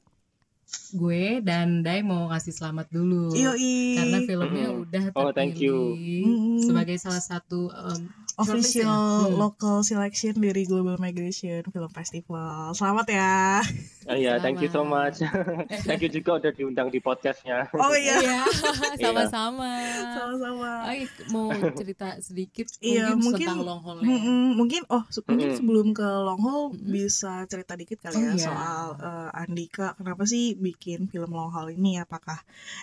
[0.91, 3.31] gue dan Dai mau kasih selamat dulu.
[3.31, 3.95] Yoi.
[3.95, 4.81] Karena filmnya Mm.
[4.81, 5.93] udah Oh, thank you.
[5.93, 6.27] terpilih
[6.59, 8.83] sebagai salah satu em, shortlist ya?
[8.83, 9.35] official Hmm.
[9.37, 12.71] local selection dari Global Migration Film Festival.
[12.71, 13.63] Selamat ya.
[14.05, 15.17] Ah, Iya, thank you so much.
[15.87, 17.65] thank you juga udah diundang di podcastnya.
[17.71, 18.19] Oh iya.
[18.19, 18.41] Iya,
[19.01, 19.71] sama-sama.
[20.11, 20.71] Sama-sama.
[20.85, 24.07] Ay, mau cerita sedikit Iya, mungkin, mungkin- tentang long haul ya.
[24.07, 25.57] Mm-mm, mungkin oh se- mungkin Mm-mm.
[25.57, 26.85] sebelum ke long haul Mm-mm.
[26.85, 28.43] bisa cerita dikit kali Oh, ya iya.
[28.43, 32.37] soal eh, Andika kenapa sih bikin film long haul ini apakah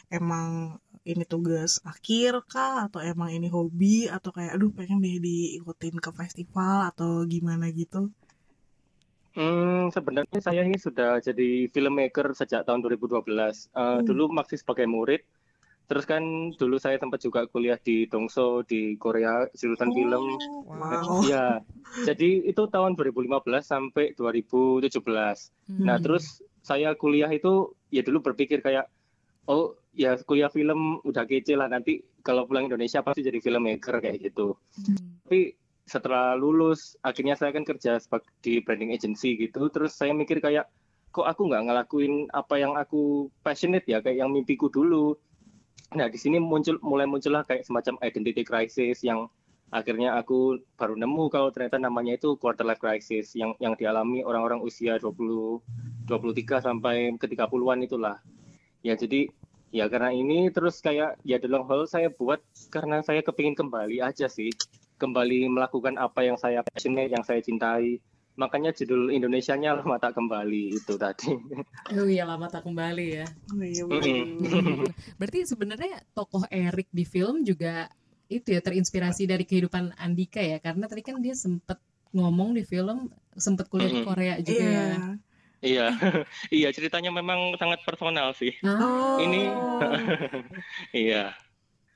[0.08, 5.98] emang ini tugas akhir kah atau emang ini hobi atau kayak aduh pengen deh diikutin
[5.98, 8.10] ke festival atau gimana gitu
[9.32, 13.64] Hmm, sebenarnya saya ini sudah jadi filmmaker sejak tahun 2012.
[13.72, 14.04] Eh, Hmm.
[14.04, 15.24] Dulu masih sebagai murid.
[15.88, 16.20] Terus kan
[16.52, 20.36] dulu saya sempat juga kuliah di Dongso di Korea jurusan film.
[20.68, 21.64] wow Iya.
[22.04, 25.48] Jadi itu tahun 2015 sampai 2017.
[25.80, 26.04] Nah, Hmm.
[26.04, 28.84] terus saya kuliah itu ya dulu berpikir kayak
[29.48, 34.32] oh, ya kuliah film udah kece lah nanti kalau pulang Indonesia pasti jadi filmmaker kayak
[34.32, 34.56] gitu.
[34.80, 34.96] Hmm.
[35.28, 35.40] Tapi
[35.84, 39.68] setelah lulus akhirnya saya kan kerja sebagai di branding agency gitu.
[39.68, 40.70] Terus saya mikir kayak
[41.12, 45.12] kok aku nggak ngelakuin apa yang aku passionate ya kayak yang mimpiku dulu.
[45.92, 49.28] Nah, di sini muncul mulai muncullah kayak semacam identity crisis yang
[49.72, 54.64] akhirnya aku baru nemu kalau ternyata namanya itu quarter life crisis yang yang dialami orang-orang
[54.64, 55.60] usia 20
[56.08, 58.16] 23 sampai ke 30-an itulah.
[58.80, 59.28] Ya jadi
[59.72, 64.04] ya karena ini terus kayak ya The Long Haul saya buat karena saya kepingin kembali
[64.04, 64.52] aja sih.
[65.00, 67.98] Kembali melakukan apa yang saya passionate, yang saya cintai.
[68.32, 71.34] Makanya judul Indonesianya Lama Tak Kembali itu tadi.
[71.98, 73.26] Oh iya lama tak kembali ya.
[73.52, 73.84] Oh, iya.
[75.20, 77.92] Berarti sebenarnya tokoh Erik di film juga
[78.32, 81.76] itu ya terinspirasi dari kehidupan Andika ya karena tadi kan dia sempet
[82.16, 84.00] ngomong di film sempet kuliah di.
[84.04, 85.31] Korea juga Iya.
[85.62, 85.64] Ya.
[85.64, 85.86] Iya,
[86.52, 88.50] iya ceritanya memang sangat personal sih.
[88.60, 89.54] Ah, Ini-
[90.92, 91.32] Iya.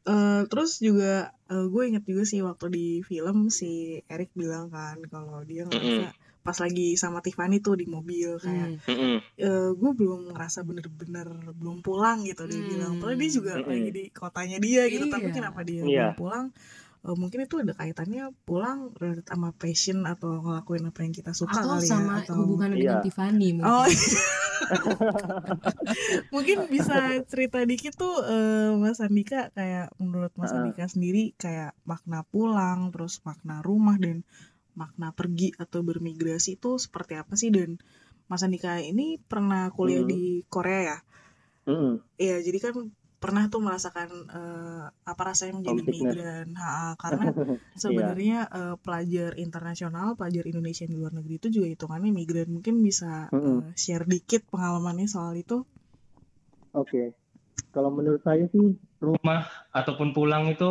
[0.06, 1.12] Eh, terus juga
[1.46, 3.70] eh, gue inget juga sih waktu di film si
[4.06, 8.86] Eric bilang kan kalau dia ngerasa pas lagi sama Tiffany tuh di mobil kayak hmm.
[8.86, 9.16] Mm-mm.
[9.34, 12.70] eh, gue belum ngerasa bener-bener belum pulang gitu dia Hmm.
[12.70, 13.66] bilang padahal dia juga Mm-mm.
[13.68, 15.34] lagi di kotanya dia gitu tapi Iya.
[15.34, 15.82] kenapa dia Iya.
[15.82, 16.46] belum pulang
[17.06, 21.54] Eh, mungkin itu ada kaitannya pulang related sama passion atau ngelakuin apa yang kita suka
[21.54, 23.02] atau kali sama ya atau hubungan dengan Iya.
[23.06, 23.70] Tiffany mungkin.
[23.70, 23.86] oh
[26.34, 30.66] Mungkin bisa cerita dikit tuh eh, Mas Andika kayak menurut Mas Heeh.
[30.66, 34.22] Andika sendiri kayak makna pulang, terus makna rumah dan
[34.74, 37.80] makna pergi atau bermigrasi itu seperti apa sih dan
[38.26, 40.10] Mas Andika ini pernah kuliah Hmm.
[40.10, 40.98] di Korea ya?
[41.66, 41.94] Mm-mm.
[42.16, 42.74] Iya, jadi kan
[43.22, 47.24] pernah tuh merasakan eh, apa rasanya menjadi migran, Ha, karena
[47.82, 52.48] sebenarnya eh, pelajar internasional, pelajar Indonesia yang di luar negeri itu juga hitungannya migran.
[52.56, 53.62] Mungkin bisa Mm-mm.
[53.62, 55.56] eh, share dikit pengalamannya soal itu.
[56.76, 57.16] Oke,
[57.74, 58.66] kalau menurut saya sih
[59.00, 59.40] rumah
[59.72, 60.70] ataupun pulang itu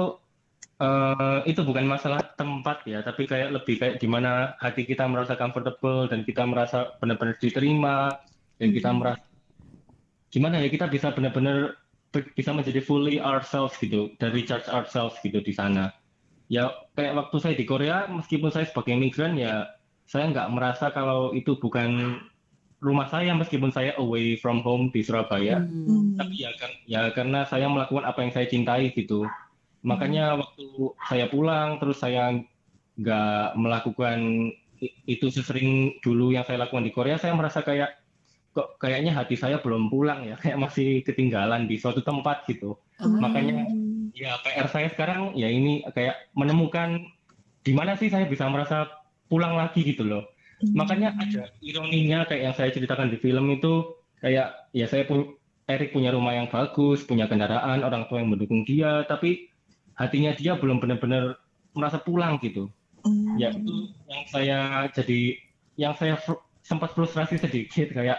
[0.81, 6.07] eh, itu bukan masalah tempat ya, tapi kayak lebih kayak gimana hati kita merasa comfortable
[6.11, 7.95] dan kita merasa benar-benar diterima
[8.59, 9.25] dan kita merasa
[10.33, 11.84] gimana ya kita bisa benar-benar be-
[12.35, 15.91] bisa menjadi fully ourselves gitu dan recharge ourselves gitu di sana.
[16.47, 19.75] Ya kayak waktu saya di Korea, meskipun saya sebagai migran ya
[20.05, 22.21] saya nggak merasa kalau itu bukan
[22.83, 25.89] rumah saya meskipun saya away from home di Surabaya Hmm.
[25.89, 26.09] Hmm.
[26.21, 29.25] tapi ya kan ya karena saya melakukan apa yang saya cintai gitu
[29.81, 32.37] makanya waktu saya pulang terus saya
[32.95, 34.49] nggak melakukan
[35.09, 38.04] itu sesering dulu yang saya lakukan di Korea saya merasa kayak
[38.55, 43.11] kok kayaknya hati saya belum pulang ya kayak masih ketinggalan di suatu tempat gitu Oh.
[43.11, 43.67] makanya
[44.15, 47.03] ya PR saya sekarang ya ini kayak menemukan
[47.59, 48.87] di mana sih saya bisa merasa
[49.27, 50.23] pulang lagi gitu loh
[50.71, 55.97] makanya ada ironinya kayak yang saya ceritakan di film itu kayak ya saya pun Erik
[55.97, 59.49] punya rumah yang bagus, punya kendaraan, orang tua yang mendukung dia, tapi
[59.97, 61.41] hatinya dia belum benar-benar
[61.73, 62.69] merasa pulang gitu.
[63.01, 63.33] Hmm.
[63.41, 64.59] Ya itu yang saya
[64.93, 65.41] jadi
[65.73, 66.21] yang saya
[66.65, 68.17] sempat frustrasi sedikit kayak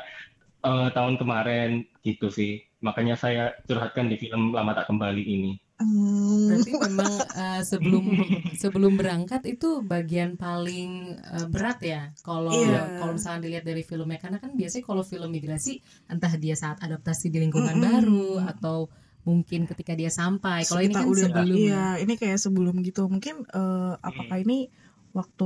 [0.63, 2.63] eh, tahun kemarin gitu sih.
[2.79, 5.53] Makanya saya curhatkan di film Lama Tak Kembali ini.
[5.77, 6.49] Hmm.
[6.49, 8.05] Berarti memang eh, sebelum
[8.63, 12.97] sebelum berangkat itu bagian paling eh, berat ya kalau Iya.
[12.97, 17.29] kalau misalnya dilihat dari filmnya karena kan biasanya kalau film migrasi entah dia saat adaptasi
[17.29, 17.87] di lingkungan Mm-mm.
[17.93, 18.89] baru atau
[19.23, 20.63] mungkin ketika dia sampai.
[20.63, 21.87] Kalau ini kan udah- sebelum Iya, ya.
[21.99, 23.03] ini kayak sebelum gitu.
[23.05, 24.71] Mungkin eh, apakah ini
[25.19, 25.45] waktu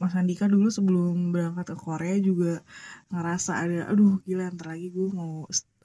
[0.00, 2.50] Mas Andika dulu sebelum berangkat ke Korea juga
[3.12, 5.32] ngerasa ada, aduh gila ntar lagi gue mau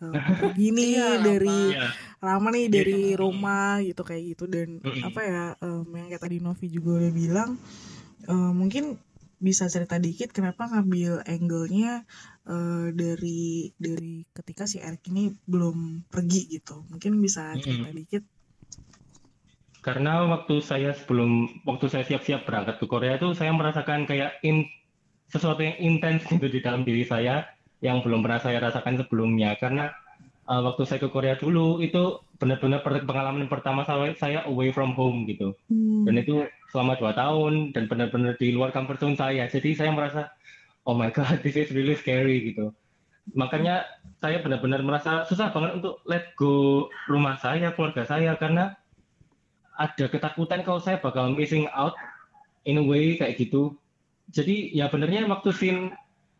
[0.03, 1.85] eh, pergi nih Iya, dari Iya.
[2.27, 3.17] lama nih dari Iya.
[3.21, 5.01] rumah gitu kayak gitu dan Mm-mm.
[5.07, 7.49] apa ya em, yang kayak tadi Novi juga udah bilang
[8.31, 8.83] eh, mungkin
[9.47, 11.91] bisa cerita dikit kenapa ngambil angle-nya
[12.49, 15.77] eh, dari dari ketika si Eric ini belum
[16.13, 18.23] pergi gitu mungkin bisa cerita dikit
[19.85, 24.65] Karena waktu saya sebelum waktu saya siap-siap berangkat ke Korea itu saya merasakan kayak in,
[25.29, 27.45] sesuatu yang intens gitu di dalam diri saya
[27.85, 29.53] yang belum pernah saya rasakan sebelumnya.
[29.61, 29.93] Karena
[30.49, 35.29] uh, waktu saya ke Korea dulu itu benar-benar pengalaman pertama saya, saya away from home
[35.29, 35.53] gitu.
[35.69, 36.01] Hmm.
[36.09, 39.45] Dan itu selama dua tahun dan benar-benar di luar comfort zone saya.
[39.45, 40.33] Jadi saya merasa
[40.89, 42.73] oh my god this is really scary gitu.
[43.37, 43.85] Makanya
[44.17, 48.73] saya benar-benar merasa susah banget untuk let go rumah saya, keluarga saya karena
[49.75, 51.93] ada ketakutan kalau saya bakal missing out
[52.63, 53.75] in a way kayak gitu.
[54.31, 55.93] Jadi ya benernya waktu scene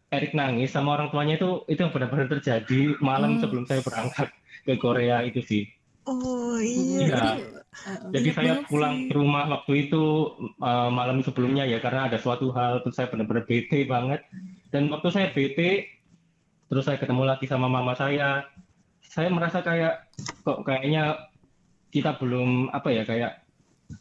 [0.10, 3.42] Erik nangis sama orang tuanya itu itu yang benar-benar terjadi malam Hmm.
[3.44, 4.30] sebelum saya berangkat
[4.64, 5.64] ke Korea itu sih.
[6.06, 7.42] oh iya.
[7.42, 9.10] Eh, Jadi saya pulang sih.
[9.10, 13.44] ke rumah waktu itu uh, malam sebelumnya ya karena ada suatu hal terus saya benar-benar
[13.44, 14.22] bete banget.
[14.70, 15.90] Dan waktu saya bete
[16.70, 18.46] terus saya ketemu lagi sama mama saya,
[19.02, 20.08] saya merasa kayak
[20.46, 21.18] kok kayaknya
[21.96, 23.40] kita belum apa ya kayak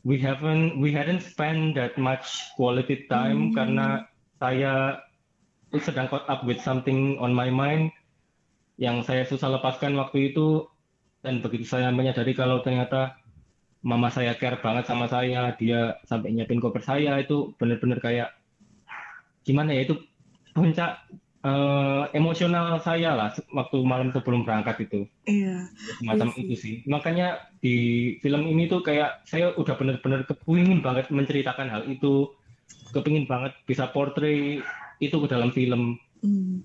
[0.02, 3.54] we haven't we hadn't spent that much quality time Hmm.
[3.54, 3.86] karena
[4.42, 4.98] saya
[5.78, 7.94] sedang caught up with something on my mind
[8.78, 10.66] yang saya susah lepaskan waktu itu
[11.22, 13.14] dan begitu saya menyadari kalau ternyata
[13.86, 18.34] mama saya care banget sama saya dia sampai nyiapin koper saya itu benar-benar kayak
[19.46, 19.94] gimana ya itu
[20.56, 21.04] puncak
[21.44, 25.04] eh, emosional saya lah waktu malam sebelum berangkat itu.
[25.28, 25.68] Iya.
[26.00, 26.74] Semacam Iya itu sih.
[26.88, 27.76] makanya di
[28.24, 32.32] film ini tuh kayak saya udah bener-bener kepingin banget menceritakan hal itu.
[32.96, 34.64] Kepingin banget bisa portray
[34.98, 36.00] itu ke dalam film.
[36.24, 36.64] Hmm.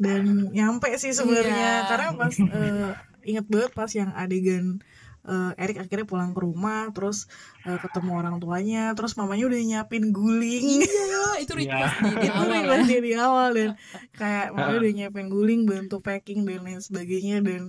[0.00, 1.84] dan nyampe sih sebenarnya.
[1.84, 1.88] Iya.
[1.92, 2.90] karena pas eh,
[3.28, 4.80] inget banget pas yang adegan
[5.22, 7.28] eh, Erik akhirnya pulang ke rumah terus
[7.62, 12.34] eh, ketemu orang tuanya terus mamanya udah nyiapin guling Iya, itu request di, di itu
[12.34, 12.60] awal ya.
[12.60, 13.70] request dia di awal dan
[14.12, 17.62] kayak mamanya udah nyiapin guling bantu packing dan lain sebagainya dan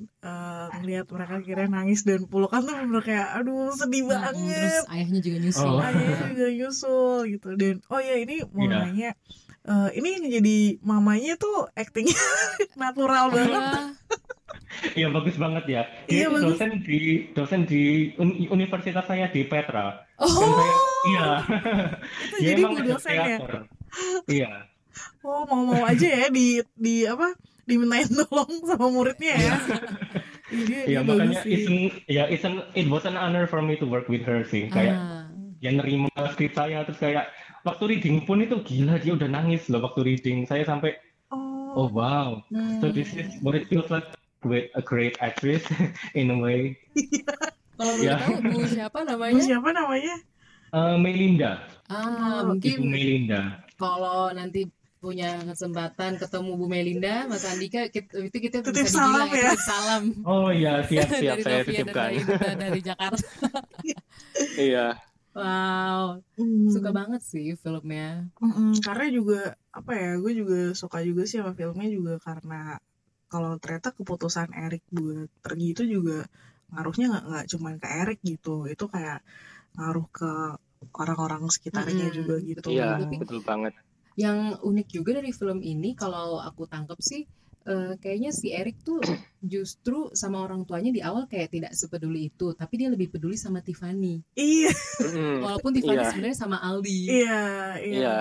[0.74, 5.20] ngeliat mereka akhirnya nangis dan pelukan tuh bener kayak aduh sedih Nah, terus banget ayahnya
[5.20, 5.68] juga nyusul.
[5.68, 5.80] Oh.
[5.80, 8.78] ayahnya juga nyusul gitu dan oh ya ini mau Iya.
[8.82, 9.10] nanya
[9.64, 12.18] eh, ini yang jadi mamanya tuh actingnya
[12.82, 13.84] natural banget Iya.
[14.98, 15.82] Iya bagus banget ya.
[16.06, 16.48] Iya, Dia itu bagus.
[16.56, 17.00] dosen di
[17.32, 17.82] dosen di
[18.16, 20.08] uni- universitas saya di Petra.
[20.16, 21.26] Oh, Dan saya, iya.
[22.24, 23.38] itu Dia jadi emang bu dosen ya.
[24.26, 24.52] Iya.
[25.22, 29.56] oh mau mau aja ya di di apa dimintain tolong sama muridnya ya.
[30.52, 31.52] Iya, Iya makanya bagus sih.
[31.54, 34.96] isn't ya isn't it was an honor for me to work with her sih kayak
[34.96, 35.24] Ah.
[35.60, 37.32] yang nerima skrip saya terus kayak
[37.62, 40.44] waktu reading pun itu gila dia udah nangis loh waktu reading.
[40.44, 40.96] Saya sampai
[41.32, 42.44] Oh, oh wow.
[42.80, 44.04] So this is what it feels like
[44.44, 45.64] with a great actress
[46.14, 46.76] in a way.
[47.80, 48.20] Kalau boleh Ya.
[48.20, 49.42] tahu Bu siapa Bu namanya?
[49.42, 50.16] siapa namanya?
[50.70, 51.52] Eh, Melinda.
[51.88, 51.98] Ah,
[52.46, 53.42] Oh, ibu mungkin Melinda.
[53.76, 59.26] kalau nanti punya kesempatan ketemu Bu Melinda, Mas Andika, kita, itu kita Titip bisa salam
[59.26, 59.42] dibilang ya.
[59.50, 60.04] titip salam.
[60.22, 61.36] Oh iya siap siap.
[61.38, 62.10] Dari saya titipkan.
[62.14, 63.26] Rainta dari Jakarta.
[64.58, 64.86] iya
[65.36, 66.74] Wow, Hmm.
[66.74, 68.02] suka banget sih filmnya.
[68.44, 69.40] Mm-mm, karena juga
[69.80, 72.60] apa ya, gue juga suka juga sih sama filmnya juga karena
[73.32, 76.18] kalau ternyata keputusan Erik buat pergi itu juga
[76.72, 79.20] ngaruhnya nggak nggak cuman ke Erik gitu, itu kayak
[79.78, 80.32] ngaruh ke
[81.02, 82.70] orang-orang sekitarnya Mm-mm, juga gitu.
[82.74, 82.88] iya
[83.20, 83.74] betul banget
[84.24, 87.22] Yang unik juga dari film ini, kalau aku tangkap sih,
[87.66, 89.02] eh, kayaknya si Eric tuh
[89.40, 93.62] justru sama orang tuanya di awal kayak tidak sepeduli itu, tapi dia lebih peduli sama
[93.62, 94.22] Tiffany.
[94.34, 94.74] Iya.
[95.46, 96.10] Walaupun Tiffany Iya.
[96.10, 97.00] sebenarnya sama Aldi.
[97.10, 97.44] iya,
[97.82, 98.00] iya.
[98.02, 98.16] Iya.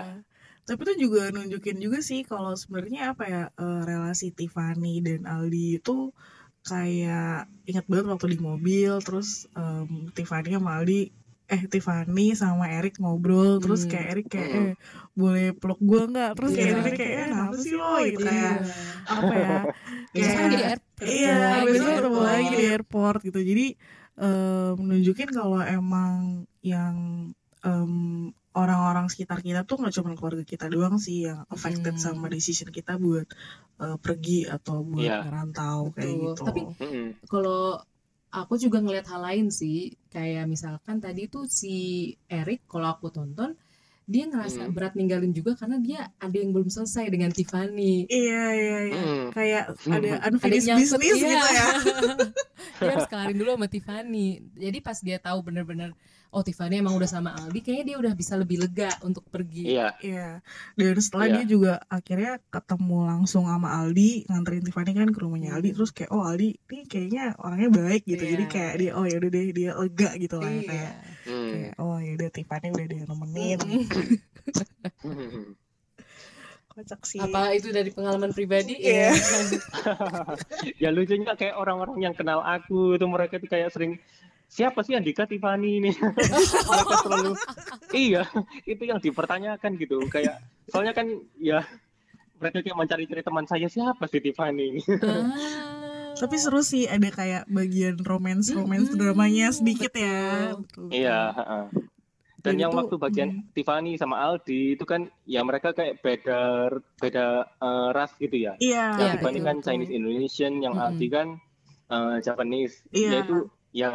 [0.60, 5.80] Tapi itu juga nunjukin juga sih kalau sebenarnya apa ya eh, relasi Tiffany dan Aldi
[5.82, 6.12] itu
[6.60, 11.08] kayak ingat banget waktu di mobil terus em, Tiffany sama Aldi
[11.50, 13.90] eh Tiffany sama Erik ngobrol terus Hmm.
[13.90, 14.58] kayak Erik kayak Hmm.
[14.62, 14.74] eh
[15.12, 16.78] boleh peluk gua nggak terus kayak Iya.
[16.80, 18.30] Erik kayak eh kenapa sih lo gitu Iya.
[18.30, 18.56] kayak
[19.04, 19.58] apa ya
[20.14, 21.08] Biasanya kayak di airport.
[21.10, 23.66] iya di besok ketemu lagi di airport gitu jadi
[24.16, 26.14] em, menunjukin kalau emang
[26.60, 26.94] yang
[27.60, 27.92] em,
[28.52, 32.02] orang-orang sekitar kita tuh nggak cuma keluarga kita doang sih yang affected Hmm.
[32.02, 33.26] sama decision kita buat
[33.80, 35.24] eh, pergi atau buat Iya.
[35.24, 36.24] ngerantau kayak Betul.
[36.26, 37.06] gitu Tapi Mm-mm.
[37.24, 37.80] kalau
[38.30, 41.74] aku juga ngeliat hal lain sih kayak misalkan tadi tuh si
[42.26, 43.54] Eric kalau aku tonton
[44.10, 44.74] dia ngerasa Hmm.
[44.74, 49.26] berat ninggalin juga karena dia ada yang belum selesai dengan Tiffany iya iya iya Mm.
[49.30, 49.94] kayak Hmm.
[49.94, 51.38] ada ada unfinished yang nyangkut business iya.
[51.38, 51.68] gitu ya
[52.82, 55.94] dia harus kelarin dulu sama Tiffany jadi pas dia tahu bener-bener
[56.30, 59.90] oh Tiffany emang udah sama Aldi kayaknya dia udah bisa lebih lega untuk pergi iya
[59.98, 60.38] Iya,
[60.78, 61.34] dan setelah Iya.
[61.36, 66.10] dia juga akhirnya ketemu langsung sama Aldi, nganterin Tiffany kan ke rumahnya Aldi, terus kayak
[66.10, 68.30] oh Aldi ini kayaknya orangnya baik gitu, Iya.
[68.38, 70.62] jadi kayak dia oh ya udah deh dia lega gitu lah Iya.
[70.64, 71.50] kayak, Mm.
[71.50, 73.84] kayak oh ya udah Tiffany udah dia nemenin, Mm.
[76.70, 77.18] kocak sih.
[77.18, 79.10] apa itu dari pengalaman pribadi Iya.
[80.82, 83.98] ya lucunya kayak orang-orang yang kenal aku itu mereka tuh kayak sering
[84.50, 85.90] siapa sih Andika Tiffany ini
[86.68, 87.32] mereka selalu
[87.94, 88.26] iya
[88.64, 91.62] itu yang dipertanyakan gitu kayak soalnya kan ya
[92.36, 96.18] mereka kayak mencari-cari teman saya siapa sih Tiffany ini Ah.
[96.18, 100.52] Tapi seru sih ada kayak bagian romance romance dramanya sedikit ya.
[100.52, 100.90] betul.
[100.90, 101.64] Iya heeh.
[102.36, 106.40] dan Dan yang itu, waktu bagian Tiffany sama Aldi itu kan ya mereka kayak beda
[106.98, 108.84] beda eh, ras gitu ya Iya.
[108.90, 109.56] Iya, yang Tiffany kan.
[109.62, 110.86] Chinese Indonesian yang Mm-mm.
[110.90, 111.28] Aldi kan
[111.88, 113.08] eh, Japanese Iya.
[113.08, 113.36] ya itu
[113.70, 113.90] ya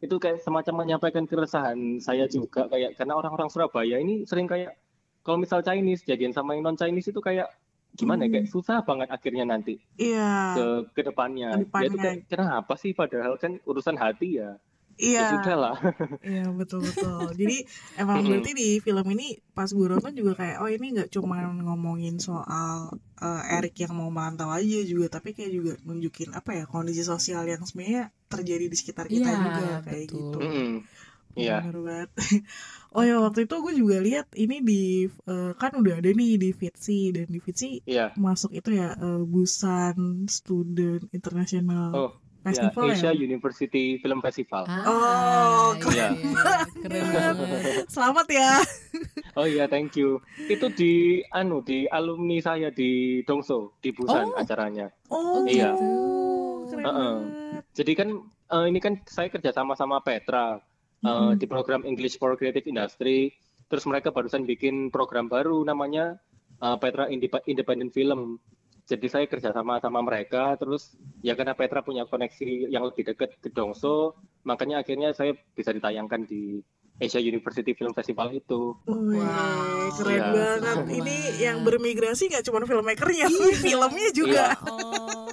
[0.00, 4.72] itu kayak semacam menyampaikan keresahan saya juga kayak karena orang-orang Surabaya ini sering kayak
[5.20, 7.52] kalau misal Chinese jadian sama yang non Chinese itu kayak
[7.92, 8.34] gimana ya Hmm.
[8.40, 10.56] kayak susah banget akhirnya nanti Iya.
[10.56, 14.56] ke ke depannya ya itu kan kenapa sih padahal kan urusan hati ya
[14.98, 15.28] Iya.
[15.44, 15.76] ya lah
[16.30, 17.32] Iya betul betul.
[17.36, 17.64] Jadi
[17.96, 22.16] emang berarti di film ini pas gue nonton juga kayak oh ini nggak cuma ngomongin
[22.20, 27.00] soal eh, Eric yang mau merantau aja juga, tapi kayak juga nunjukin apa ya kondisi
[27.04, 30.18] sosial yang sebenarnya terjadi di sekitar kita Iya, juga kayak betul.
[30.20, 30.38] gitu.
[30.40, 30.72] Mm-mm.
[31.38, 31.62] Iya.
[31.62, 32.08] Banget.
[32.98, 36.50] oh ya waktu itu gue juga lihat ini di eh, kan udah ada nih di
[36.50, 38.12] Fitsi dan di Fitsi Iya.
[38.18, 42.94] masuk itu ya eh, Busan Student International Oh, ya Festival ya.
[42.94, 44.64] Asia University Film Festival.
[44.64, 46.12] Ah, Oh, iya, keren.
[46.16, 46.56] iya.
[46.80, 47.04] keren
[47.36, 47.84] banget.
[47.86, 48.50] Selamat ya.
[49.34, 50.18] Oh iya, thank you.
[50.42, 50.92] Itu di
[51.30, 52.90] anu di alumni saya di
[53.22, 54.36] Dongso di Busan Oh.
[54.36, 54.88] acaranya.
[55.06, 55.70] Oh Iya.
[55.70, 55.88] gitu.
[56.66, 56.82] Keren Heeh.
[56.82, 57.62] banget.
[57.72, 58.08] Jadi kan
[58.50, 61.36] eh, ini kan saya kerja sama sama Petra eh, Mm-mm.
[61.36, 63.30] di program English for Creative Industry.
[63.66, 66.16] Terus mereka barusan bikin program baru namanya
[66.56, 68.40] eh, Petra Indep- Independent Film.
[68.90, 70.58] Jadi saya kerja sama sama mereka.
[70.58, 75.70] Terus ya karena Petra punya koneksi yang lebih dekat ke Dongso, makanya akhirnya saya bisa
[75.70, 76.58] ditayangkan di
[76.98, 78.74] Asia University Film Festival itu.
[78.84, 79.94] Wow.
[79.94, 80.26] keren Iya.
[80.28, 80.76] banget.
[80.92, 84.46] Ini yang bermigrasi nggak cuma filmmakernya, tapi filmnya juga.
[84.68, 85.30] Oh,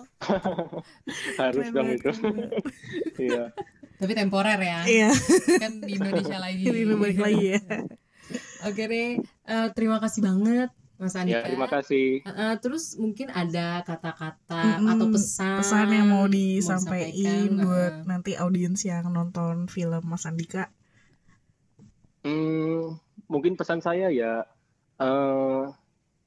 [1.36, 2.12] Harus dong itu.
[3.28, 3.50] Iya.
[3.98, 4.80] tapi temporer ya.
[4.86, 5.10] Iya,
[5.58, 6.62] Kan di Indonesia lagi.
[6.64, 7.62] ini balik lagi ya.
[8.64, 11.46] Oke deh, eh, terima kasih banget Mas Andika.
[11.46, 12.26] Ya, terima kasih.
[12.26, 14.92] Eh, terus mungkin ada kata-kata Mm-mm.
[14.98, 18.06] atau pesan Pesan yang mau disampaikan, disampaikan buat eh.
[18.10, 20.74] nanti audiens yang nonton film Mas Andika.
[22.26, 22.98] Hmm,
[23.30, 24.44] mungkin pesan saya ya
[24.98, 25.64] eh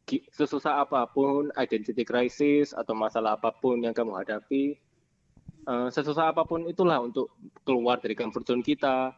[0.06, 4.78] gi- sesusah apa pun identity crisis atau masalah apa pun yang kamu hadapi
[5.66, 7.34] eh, sesusah apa pun itulah untuk
[7.66, 9.12] keluar dari comfort zone kita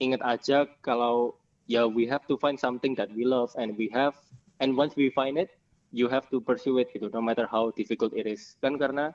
[0.00, 1.36] ingat aja kalau
[1.68, 4.16] ya we have to find something that we love and we have
[4.60, 5.50] and once we find it
[5.94, 8.58] you have to pursue it gitu no matter how difficult it is.
[8.58, 9.14] Kan karena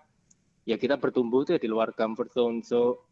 [0.63, 2.63] ya kita bertumbuh tuh ya di luar comfort zone.
[2.63, 3.03] So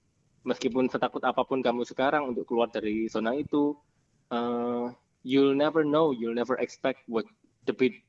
[0.48, 3.76] meskipun setakut apa pun kamu sekarang untuk keluar dari zona itu
[4.32, 4.88] uh,
[5.28, 7.28] you'll never know you'll never expect what
[7.68, 8.08] the be-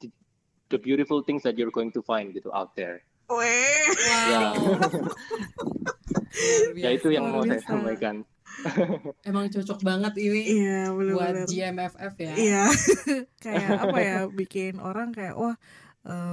[0.71, 3.03] the beautiful things that you're going to find gitu out there.
[3.29, 3.91] Weh.
[4.31, 4.55] ya.
[4.55, 4.79] Luar
[6.79, 8.23] ya itu yang mau saya sampaikan
[9.23, 10.97] Emang cocok banget ini Iya buat
[11.35, 11.47] benar-benar.
[11.47, 12.35] GMFF ya.
[12.35, 12.65] Iya.
[13.45, 15.57] kayak apa ya bikin orang kayak wah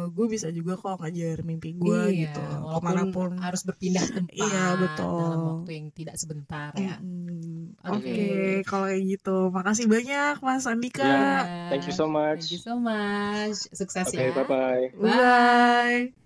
[0.08, 4.08] gue bisa juga kok ngajar mimpi gue Iya, gitu walaupun ke mana pun harus berpindah
[4.08, 5.20] tempat Iya, betul.
[5.20, 6.96] dalam waktu yang tidak sebentar ya.
[7.04, 7.76] Mm-mm.
[7.84, 8.00] Oke.
[8.00, 8.24] Oke,
[8.64, 11.04] kalau kayak gitu, makasih banyak Mas Andika.
[11.04, 11.68] Ya.
[11.76, 12.48] Thank you so much.
[12.48, 13.68] Thank you so much.
[13.76, 14.32] Sukses oke ya.
[14.32, 16.25] bye bye Bye.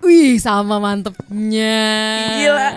[0.00, 1.84] Wih, sama mantepnya.
[2.34, 2.68] Gila.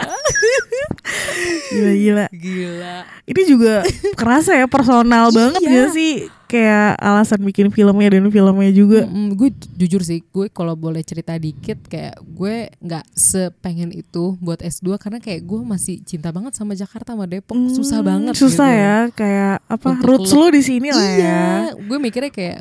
[1.69, 2.25] Gila gila.
[2.29, 2.95] Gila.
[3.23, 3.73] Ini juga
[4.13, 5.71] kerasa ya personal banget Iya.
[5.73, 6.13] ya sih
[6.45, 8.99] kayak alasan bikin filmnya dan filmnya juga.
[9.03, 14.61] Mm, gue jujur sih, gue kalau boleh cerita dikit kayak gue nggak sepengen itu buat
[14.61, 17.57] S2 karena kayak gue masih cinta banget sama Jakarta sama Depok.
[17.57, 18.79] Hmm, susah banget Susah gitu.
[18.79, 21.17] ya kayak apa Untuk roots lu- lu di sini lah ya.
[21.17, 21.41] Iya,
[21.79, 22.59] gue mikirnya kayak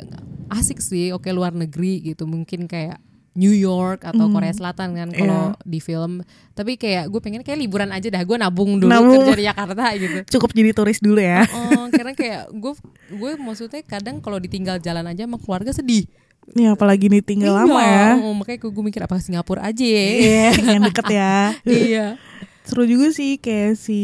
[0.49, 2.97] asik sih, oke luar negeri gitu, mungkin kayak
[3.33, 5.61] New York atau Hmm, Korea Selatan kan kalau iya.
[5.63, 6.21] di film.
[6.51, 9.25] Tapi kayak gue pengen kayak liburan aja dah, gue nabung dulu Nabung.
[9.25, 10.17] kerja di Jakarta gitu.
[10.37, 11.41] Cukup jadi turis dulu ya.
[11.47, 12.73] Oh, karena kayak gue
[13.11, 16.05] gue maksudnya kadang kalau ditinggal jalan aja sama keluarga sedih.
[16.53, 18.09] Nih apalagi nih tinggal lama Iya, ya.
[18.21, 20.05] oh, makanya gue mikir apa Singapura aja ya.
[20.13, 21.35] Iya, yang deket ya.
[21.63, 22.07] iya.
[22.63, 23.99] Seru juga sih kayak si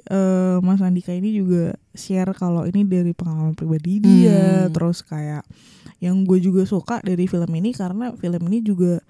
[0.00, 4.72] eh, Mas Andika ini juga share kalau ini dari pengalaman pribadi dia, Hmm.
[4.72, 5.44] terus kayak
[5.98, 9.02] yang gue juga suka dari film ini karena film ini juga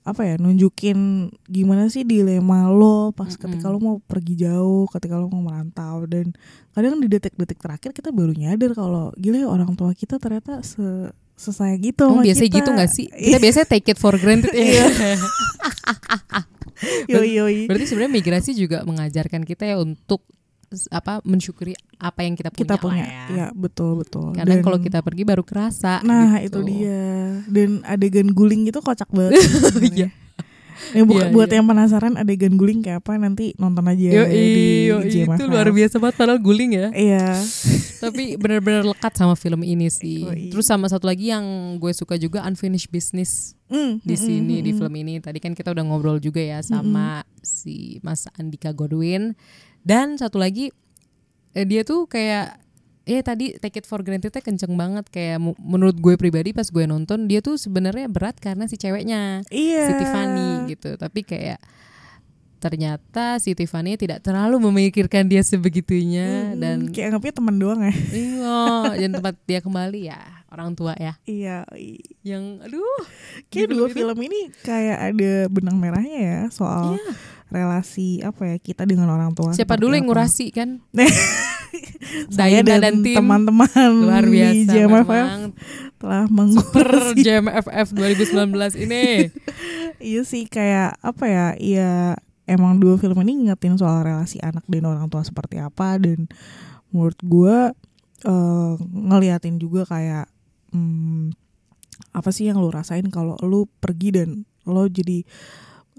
[0.00, 3.42] apa ya nunjukin gimana sih dilema lo pas Mm-mm.
[3.46, 6.32] ketika lo mau pergi jauh, ketika lo mau merantau dan
[6.72, 11.12] kadang di detik-detik terakhir kita baru nyadar kalau gila ya orang tua kita ternyata se
[11.36, 12.48] sesayang gitu Oh, kita.
[12.48, 13.08] gitu gak sih?
[13.32, 14.84] Kita biasanya take it for granted ya.
[17.12, 17.58] Yoi, yoi.
[17.68, 20.24] Berarti sebenarnya migrasi juga mengajarkan kita ya untuk
[20.88, 22.62] apa mensyukuri apa yang kita punya.
[22.62, 23.24] kita punya ya.
[23.28, 25.98] ya betul betul Kadang Dan- kalau kita pergi baru kerasa.
[26.00, 26.62] Nah gitu.
[26.62, 27.02] itu dia
[27.44, 30.08] Dan adegan guling itu kocak banget sebenarnya.
[30.90, 31.56] Yang buka- Iya, buat iya.
[31.60, 36.00] yang penasaran adegan guling kayak apa nanti nonton aja Yo, di yo, itu luar biasa
[36.00, 36.88] banget padahal guling ya.
[36.90, 37.36] Iya
[38.02, 40.24] Tapi benar-benar lekat sama film ini sih.
[40.24, 40.48] Yoi.
[40.48, 41.44] Terus sama satu lagi yang
[41.76, 44.78] gue suka juga unfinished business Mm, di mm, sini mm, di mm.
[44.80, 45.14] film ini.
[45.20, 49.36] Tadi kan kita udah ngobrol juga ya sama si Mas Andika Godwin
[49.82, 50.70] dan satu lagi
[51.50, 52.58] eh, dia tuh kayak
[53.02, 55.08] ya tadi take it for granted kenceng banget.
[55.08, 59.84] Kayak menurut gue pribadi pas gue nonton dia tuh sebenarnya berat karena si ceweknya Iya.
[59.84, 60.94] Si Tiffany gitu.
[60.94, 61.58] Tapi kayak
[62.60, 67.94] ternyata si Tiffany tidak terlalu memikirkan dia sebegitunya Mm, dan Kayak anggapnya teman doang ya.
[68.12, 68.60] Iya
[69.00, 70.20] dan tempat dia kembali ya
[70.52, 71.16] orang tua ya.
[71.24, 71.64] Iya.
[72.20, 73.00] Yang aduh
[73.48, 77.10] Kayak dua itu- film ini kayak ada benang merahnya ya Soal Iya.
[77.50, 80.80] Relasi apa ya kita dengan orang tua siapa dulu yang ngurasi kan?
[82.34, 83.70] Saya dan, dan teman-teman
[84.02, 85.40] luar di biasa JMFF memang.
[86.00, 89.04] Telah mengurasi JMFF 2019 ini.
[90.00, 92.16] Iya sih kayak apa ya Iya
[92.48, 96.00] emang dua film ini ngingetin soal relasi anak dan orang tua seperti apa.
[96.00, 96.24] Dan
[96.88, 97.56] menurut gue
[98.24, 100.32] eh, ngeliatin juga kayak
[100.72, 101.36] hmm,
[102.16, 105.20] Apa sih yang lo rasain kalau lo pergi dan lo jadi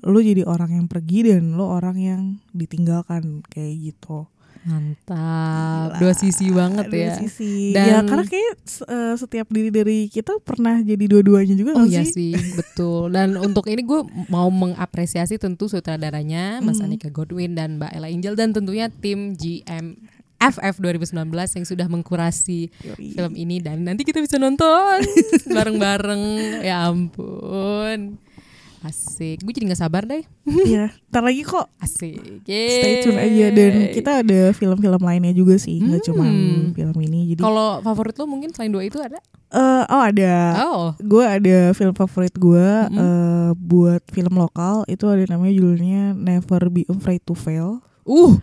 [0.04, 2.22] lo jadi orang yang pergi dan lo orang yang
[2.52, 4.26] ditinggalkan kayak gitu
[4.62, 5.18] mantap
[5.89, 5.97] Gila.
[5.97, 7.54] dua sisi banget Dua ya sisi.
[7.72, 12.02] Dan- ya karena kayak eh, setiap diri dari kita pernah jadi dua-duanya juga Oh iya
[12.04, 12.30] sih?
[12.30, 13.10] sih, betul.
[13.10, 16.86] Dan untuk ini gue mau mengapresiasi tentu sutradaranya Mas Mhm.
[16.88, 19.97] Anika Godwin dan Mbak Ella Angel dan tentunya tim GM
[20.39, 23.14] FF 2019 yang sudah mengkurasi Yoi.
[23.14, 25.02] film ini dan nanti kita bisa nonton
[25.56, 26.22] bareng-bareng.
[26.62, 28.18] Ya ampun.
[28.82, 29.39] Asik.
[29.39, 30.25] Gue jadi gak sabar deh.
[30.67, 32.41] Iya, ntar lagi kok Asik.
[32.43, 36.71] stay tune aja dan kita ada film-film lainnya juga sih nggak cuma Hmm.
[36.71, 39.21] film ini jadi Kalau favorit lo mungkin selain dua itu ada?
[39.47, 40.86] eh, oh ada Oh.
[40.97, 42.97] gue ada film favorit gue Mm-mm.
[42.97, 48.34] eh, buat film lokal itu ada namanya judulnya Never Be Afraid to Fail Uh,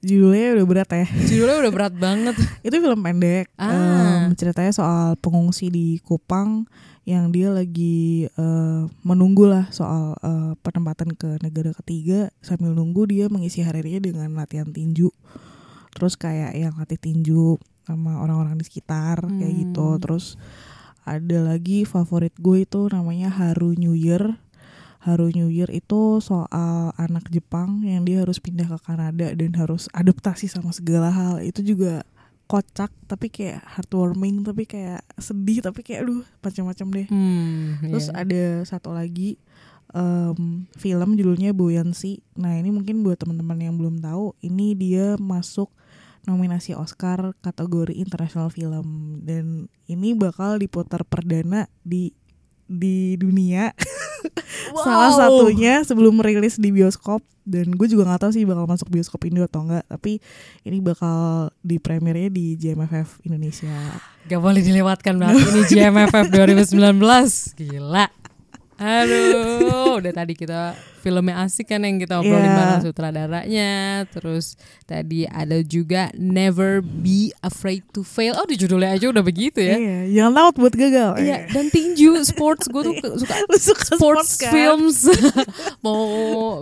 [0.00, 2.34] judulnya udah berat ya judulnya udah berat banget.
[2.60, 4.24] itu film pendek Ah.
[4.24, 6.64] Em, ceritanya soal pengungsi di Kupang
[7.08, 13.26] yang dia lagi eh, menunggu lah soal eh, penempatan ke negara ketiga sambil nunggu dia
[13.32, 15.08] mengisi hari-harinya dengan latihan tinju
[15.90, 19.60] terus kayak yang latih tinju sama orang-orang di sekitar kayak Hmm.
[19.66, 20.38] gitu terus
[21.08, 24.36] ada lagi favorit gue itu namanya Haru New Year.
[25.00, 29.88] Haru New Year itu soal anak Jepang yang dia harus pindah ke Kanada dan harus
[29.96, 31.40] adaptasi sama segala hal.
[31.40, 32.04] Itu juga
[32.50, 37.06] kocak tapi kayak heartwarming tapi kayak sedih tapi kayak aduh macam-macam deh.
[37.06, 38.26] Hmm, Terus iya.
[38.26, 39.38] ada satu lagi
[39.94, 42.26] em, film judulnya Buoyancy.
[42.34, 45.70] Nah ini mungkin buat teman-teman yang belum tahu, ini dia masuk
[46.26, 52.12] nominasi Oscar kategori international film dan ini bakal diputar perdana di
[52.70, 53.74] di dunia.
[54.86, 57.26] Salah satunya sebelum rilis di bioskop.
[57.42, 60.22] Dan gue juga nggak tahu sih bakal masuk bioskop Indo atau enggak, tapi
[60.62, 63.74] ini bakal di premiernya di JMFF Indonesia.
[64.30, 66.76] Gak boleh dilewatkan berarti ini GMFF 2019
[67.56, 68.19] Gila
[68.80, 72.56] Aduh, udah tadi kita filmnya asik kan yang kita obrolin Iya.
[72.56, 73.70] bareng sutradaranya.
[74.06, 78.32] Terus tadi ada juga Never Be Afraid to Fail.
[78.34, 79.76] Oh, di judulnya aja udah begitu ya.
[79.76, 81.10] Iya, jangan takut buat gagal.
[81.18, 83.36] Iya, dan tinju sports gue tuh suka
[83.68, 84.48] suka sports kan?
[84.50, 85.08] films.
[85.84, 86.00] mau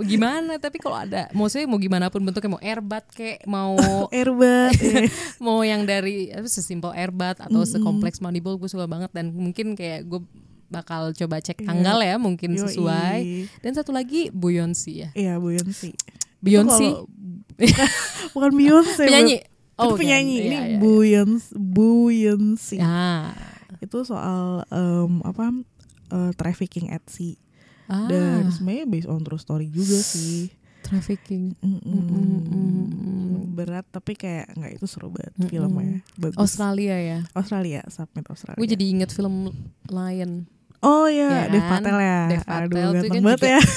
[0.00, 0.58] gimana?
[0.58, 3.74] Tapi kalau ada, maksudnya mau gimana pun bentuknya mau airbat kayak mau
[4.14, 4.74] Airbat.
[4.76, 5.06] iya.
[5.38, 10.02] mau yang dari apa sesimpel airbat atau sekompleks Moneyball gue suka banget dan mungkin kayak
[10.04, 10.18] gue
[10.68, 11.66] bakal coba cek Iya.
[11.66, 12.60] tanggal ya mungkin Yoi.
[12.62, 13.20] sesuai
[13.60, 15.92] dan satu lagi Beyonce ya Iya, Beyonce.
[16.44, 16.86] Beyonce
[18.30, 19.00] bukan Beyonce.
[19.00, 19.56] penyanyi Beb.
[19.78, 20.34] Itu penyanyi.
[20.34, 20.78] Iya, Ini iya, iya.
[20.78, 21.48] Beyonce.
[21.54, 22.76] Beyonce.
[22.78, 23.30] ah
[23.78, 25.54] Itu soal em, apa?
[26.08, 27.38] eh, trafficking at sea.
[27.86, 30.50] ah Dan sebenarnya based on true story juga sih.
[30.80, 31.84] trafficking Mm-mm.
[31.84, 33.52] Mm-mm.
[33.52, 35.46] Berat tapi kayak nggak itu seru banget Mm-mm.
[35.46, 36.00] filmnya.
[36.16, 36.38] Bagus.
[36.38, 38.56] Australia ya Australia, Submit Australia.
[38.56, 39.52] gue jadi inget film
[39.86, 40.46] Lion
[40.80, 41.70] Oh iya, Ya Dev kan?
[41.80, 42.20] Patel ya.
[42.28, 43.60] Dev Patel Aduh, ganteng kan banget juga- ya.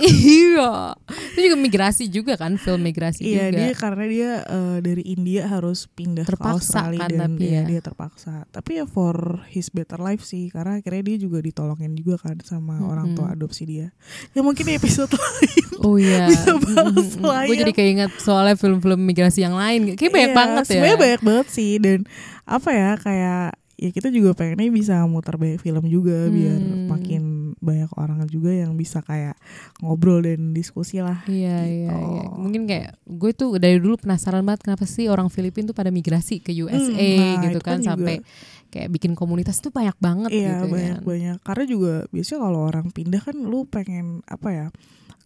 [0.00, 0.96] iya
[1.30, 5.44] itu juga migrasi juga kan film migrasi Iya juga dia karena dia eh, dari India
[5.44, 7.62] harus pindah Terpaksa ke Australia kan, dan tapi dia, ya.
[7.68, 8.32] dia terpaksa.
[8.48, 9.14] Tapi ya for
[9.46, 13.62] his better life sih karena akhirnya dia juga ditolongin juga kan sama orang tua adopsi
[13.62, 13.92] dia.
[14.32, 15.64] Ya mungkin di episode lain.
[15.78, 17.60] Oh iya, Bisa bahas gue Lion.
[17.60, 19.94] jadi keinget soalnya film-film migrasi yang lain.
[19.94, 20.72] Kayak banyak Iya, banget ya.
[20.72, 21.98] Sebenarnya banyak banget sih dan
[22.42, 26.84] apa ya kayak ya kita juga pengennya bisa muter banyak film juga biar Hmm.
[26.86, 27.22] makin
[27.56, 29.40] banyak orang juga yang bisa kayak
[29.78, 31.24] ngobrol dan diskusi lah.
[31.24, 32.12] Iya iya Gitu.
[32.12, 32.24] iya.
[32.30, 36.38] Mungkin kayak gue tuh dari dulu penasaran banget kenapa sih orang Filipina tuh pada migrasi
[36.38, 38.20] ke USA Hmm, nah, gitu itu kan kan sampai
[38.68, 41.02] kayak bikin komunitas tuh banyak banget Iya gitu banyak kan.
[41.02, 44.66] banyak karena juga biasanya kalau orang pindah kan lu pengen apa ya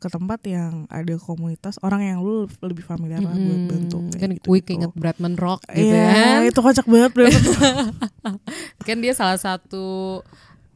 [0.04, 3.66] ke tempat yang ada komunitas orang yang lu lebih familiar lah buat Mm-mm.
[3.66, 4.66] bantu kayak Kan gitu, gue gitu.
[4.68, 6.38] keinget Bradman Rock gitu Iya kan.
[6.44, 7.44] itu kocak banget Bradman
[8.86, 10.20] Kan dia salah satu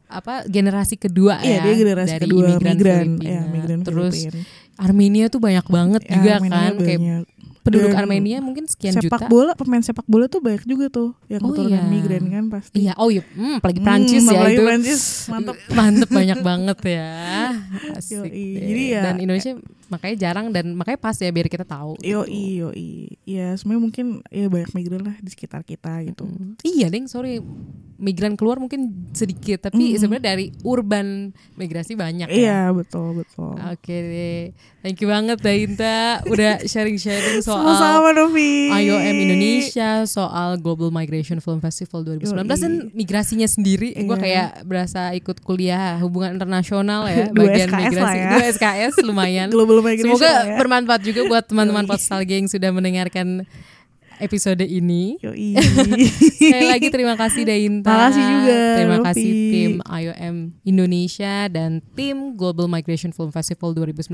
[0.09, 3.29] apa generasi kedua Iya ya dia generasi dari kedua imigran migran, Filipina.
[3.29, 4.41] ya migran Terus Filipina.
[4.75, 7.23] Armenia tuh banyak banget Ya, juga Armenia kan kayak banyak.
[7.69, 9.27] Penduduk Dan Armenia mungkin sekian sepak juta.
[9.27, 11.85] bola pemain sepak bola tuh banyak juga tuh yang Oh, keturunan iya.
[11.85, 14.63] migran kan pasti Iya, oh iya, hmm, apalagi Hmm, Prancis ya apalagi itu.
[14.63, 15.55] Prancis, mantep.
[15.77, 17.11] Mantep banyak banget ya.
[17.97, 18.13] Asik.
[18.19, 18.65] Yoi, deh.
[18.65, 19.51] jadi ya- dan Indonesia
[19.87, 21.97] makanya jarang dan makanya pas ya biar kita tahu.
[21.99, 22.29] yo gitu.
[22.29, 22.87] i yo i
[23.23, 26.57] ya sebenarnya mungkin ya banyak migran lah di sekitar kita gitu Hmm.
[26.61, 27.41] Iya, Deng, sorry.
[27.99, 28.79] Migran keluar mungkin
[29.11, 29.97] sedikit, tapi Mm.
[29.97, 32.33] sebenarnya dari urban migrasi banyak ya.
[32.33, 34.43] iya betul betul Oke deh.
[34.79, 38.31] Thank you banget Dainta udah sharing-sharing soal sama-sama
[38.73, 44.15] IOM Indonesia soal Global Migration Film Festival 2019 dan migrasinya sendiri gue Iya.
[44.17, 48.29] kayak berasa ikut kuliah hubungan internasional ya bagian SKS migrasi ya.
[48.31, 50.55] dua SKS lumayan global migration semoga ya.
[50.55, 51.91] bermanfaat juga buat teman-teman Yoi.
[51.91, 53.43] Postalgia yang sudah mendengarkan
[54.19, 55.55] episode ini Yoi.
[56.39, 57.89] Sekali lagi terima kasih Dainta.
[57.89, 64.11] Makasih juga, Terima kasih tim IOM Indonesia dan tim Global Migration Film Festival 2019.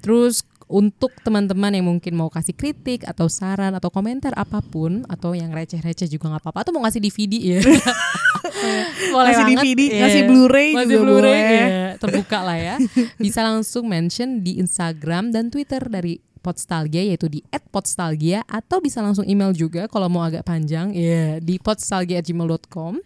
[0.00, 5.32] Terus untuk teman-teman yang mungkin mau kasih kritik atau saran atau komentar apa pun atau
[5.32, 7.60] yang receh-receh juga nggak apa-apa atau mau ngasih DVD ya.
[9.14, 9.62] boleh Ngasih banget.
[9.62, 10.00] DVD, Iya.
[10.00, 11.52] ngasih Blu-ray Ngasih juga Blu-ray, boleh.
[11.52, 11.88] iya.
[11.96, 12.76] terbuka lah ya.
[13.16, 17.40] Bisa langsung mention di Instagram dan Twitter dari Podstalgia yaitu di
[17.70, 22.98] @podstalgia atau bisa langsung email juga kalau mau agak panjang ya di podstalgia@gmail.com.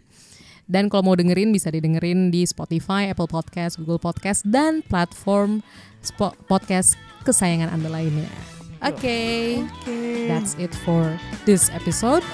[0.67, 5.63] Dan kalau mau dengerin bisa didengerin di Spotify, Apple Podcast, Google Podcast dan platform
[6.51, 8.27] podcast kesayangan Anda lainnya.
[8.83, 9.63] Oke.
[9.63, 10.27] Oke.
[10.27, 11.15] That's it for
[11.47, 12.27] this episode.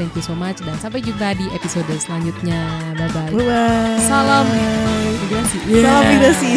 [0.00, 2.60] Thank you so much dan sampai jumpa di episode selanjutnya.
[2.96, 3.28] Bye bye.
[3.32, 4.04] Bye bye.
[4.04, 4.44] Salam
[5.20, 5.58] migrasi.
[5.68, 6.52] Salam migrasi.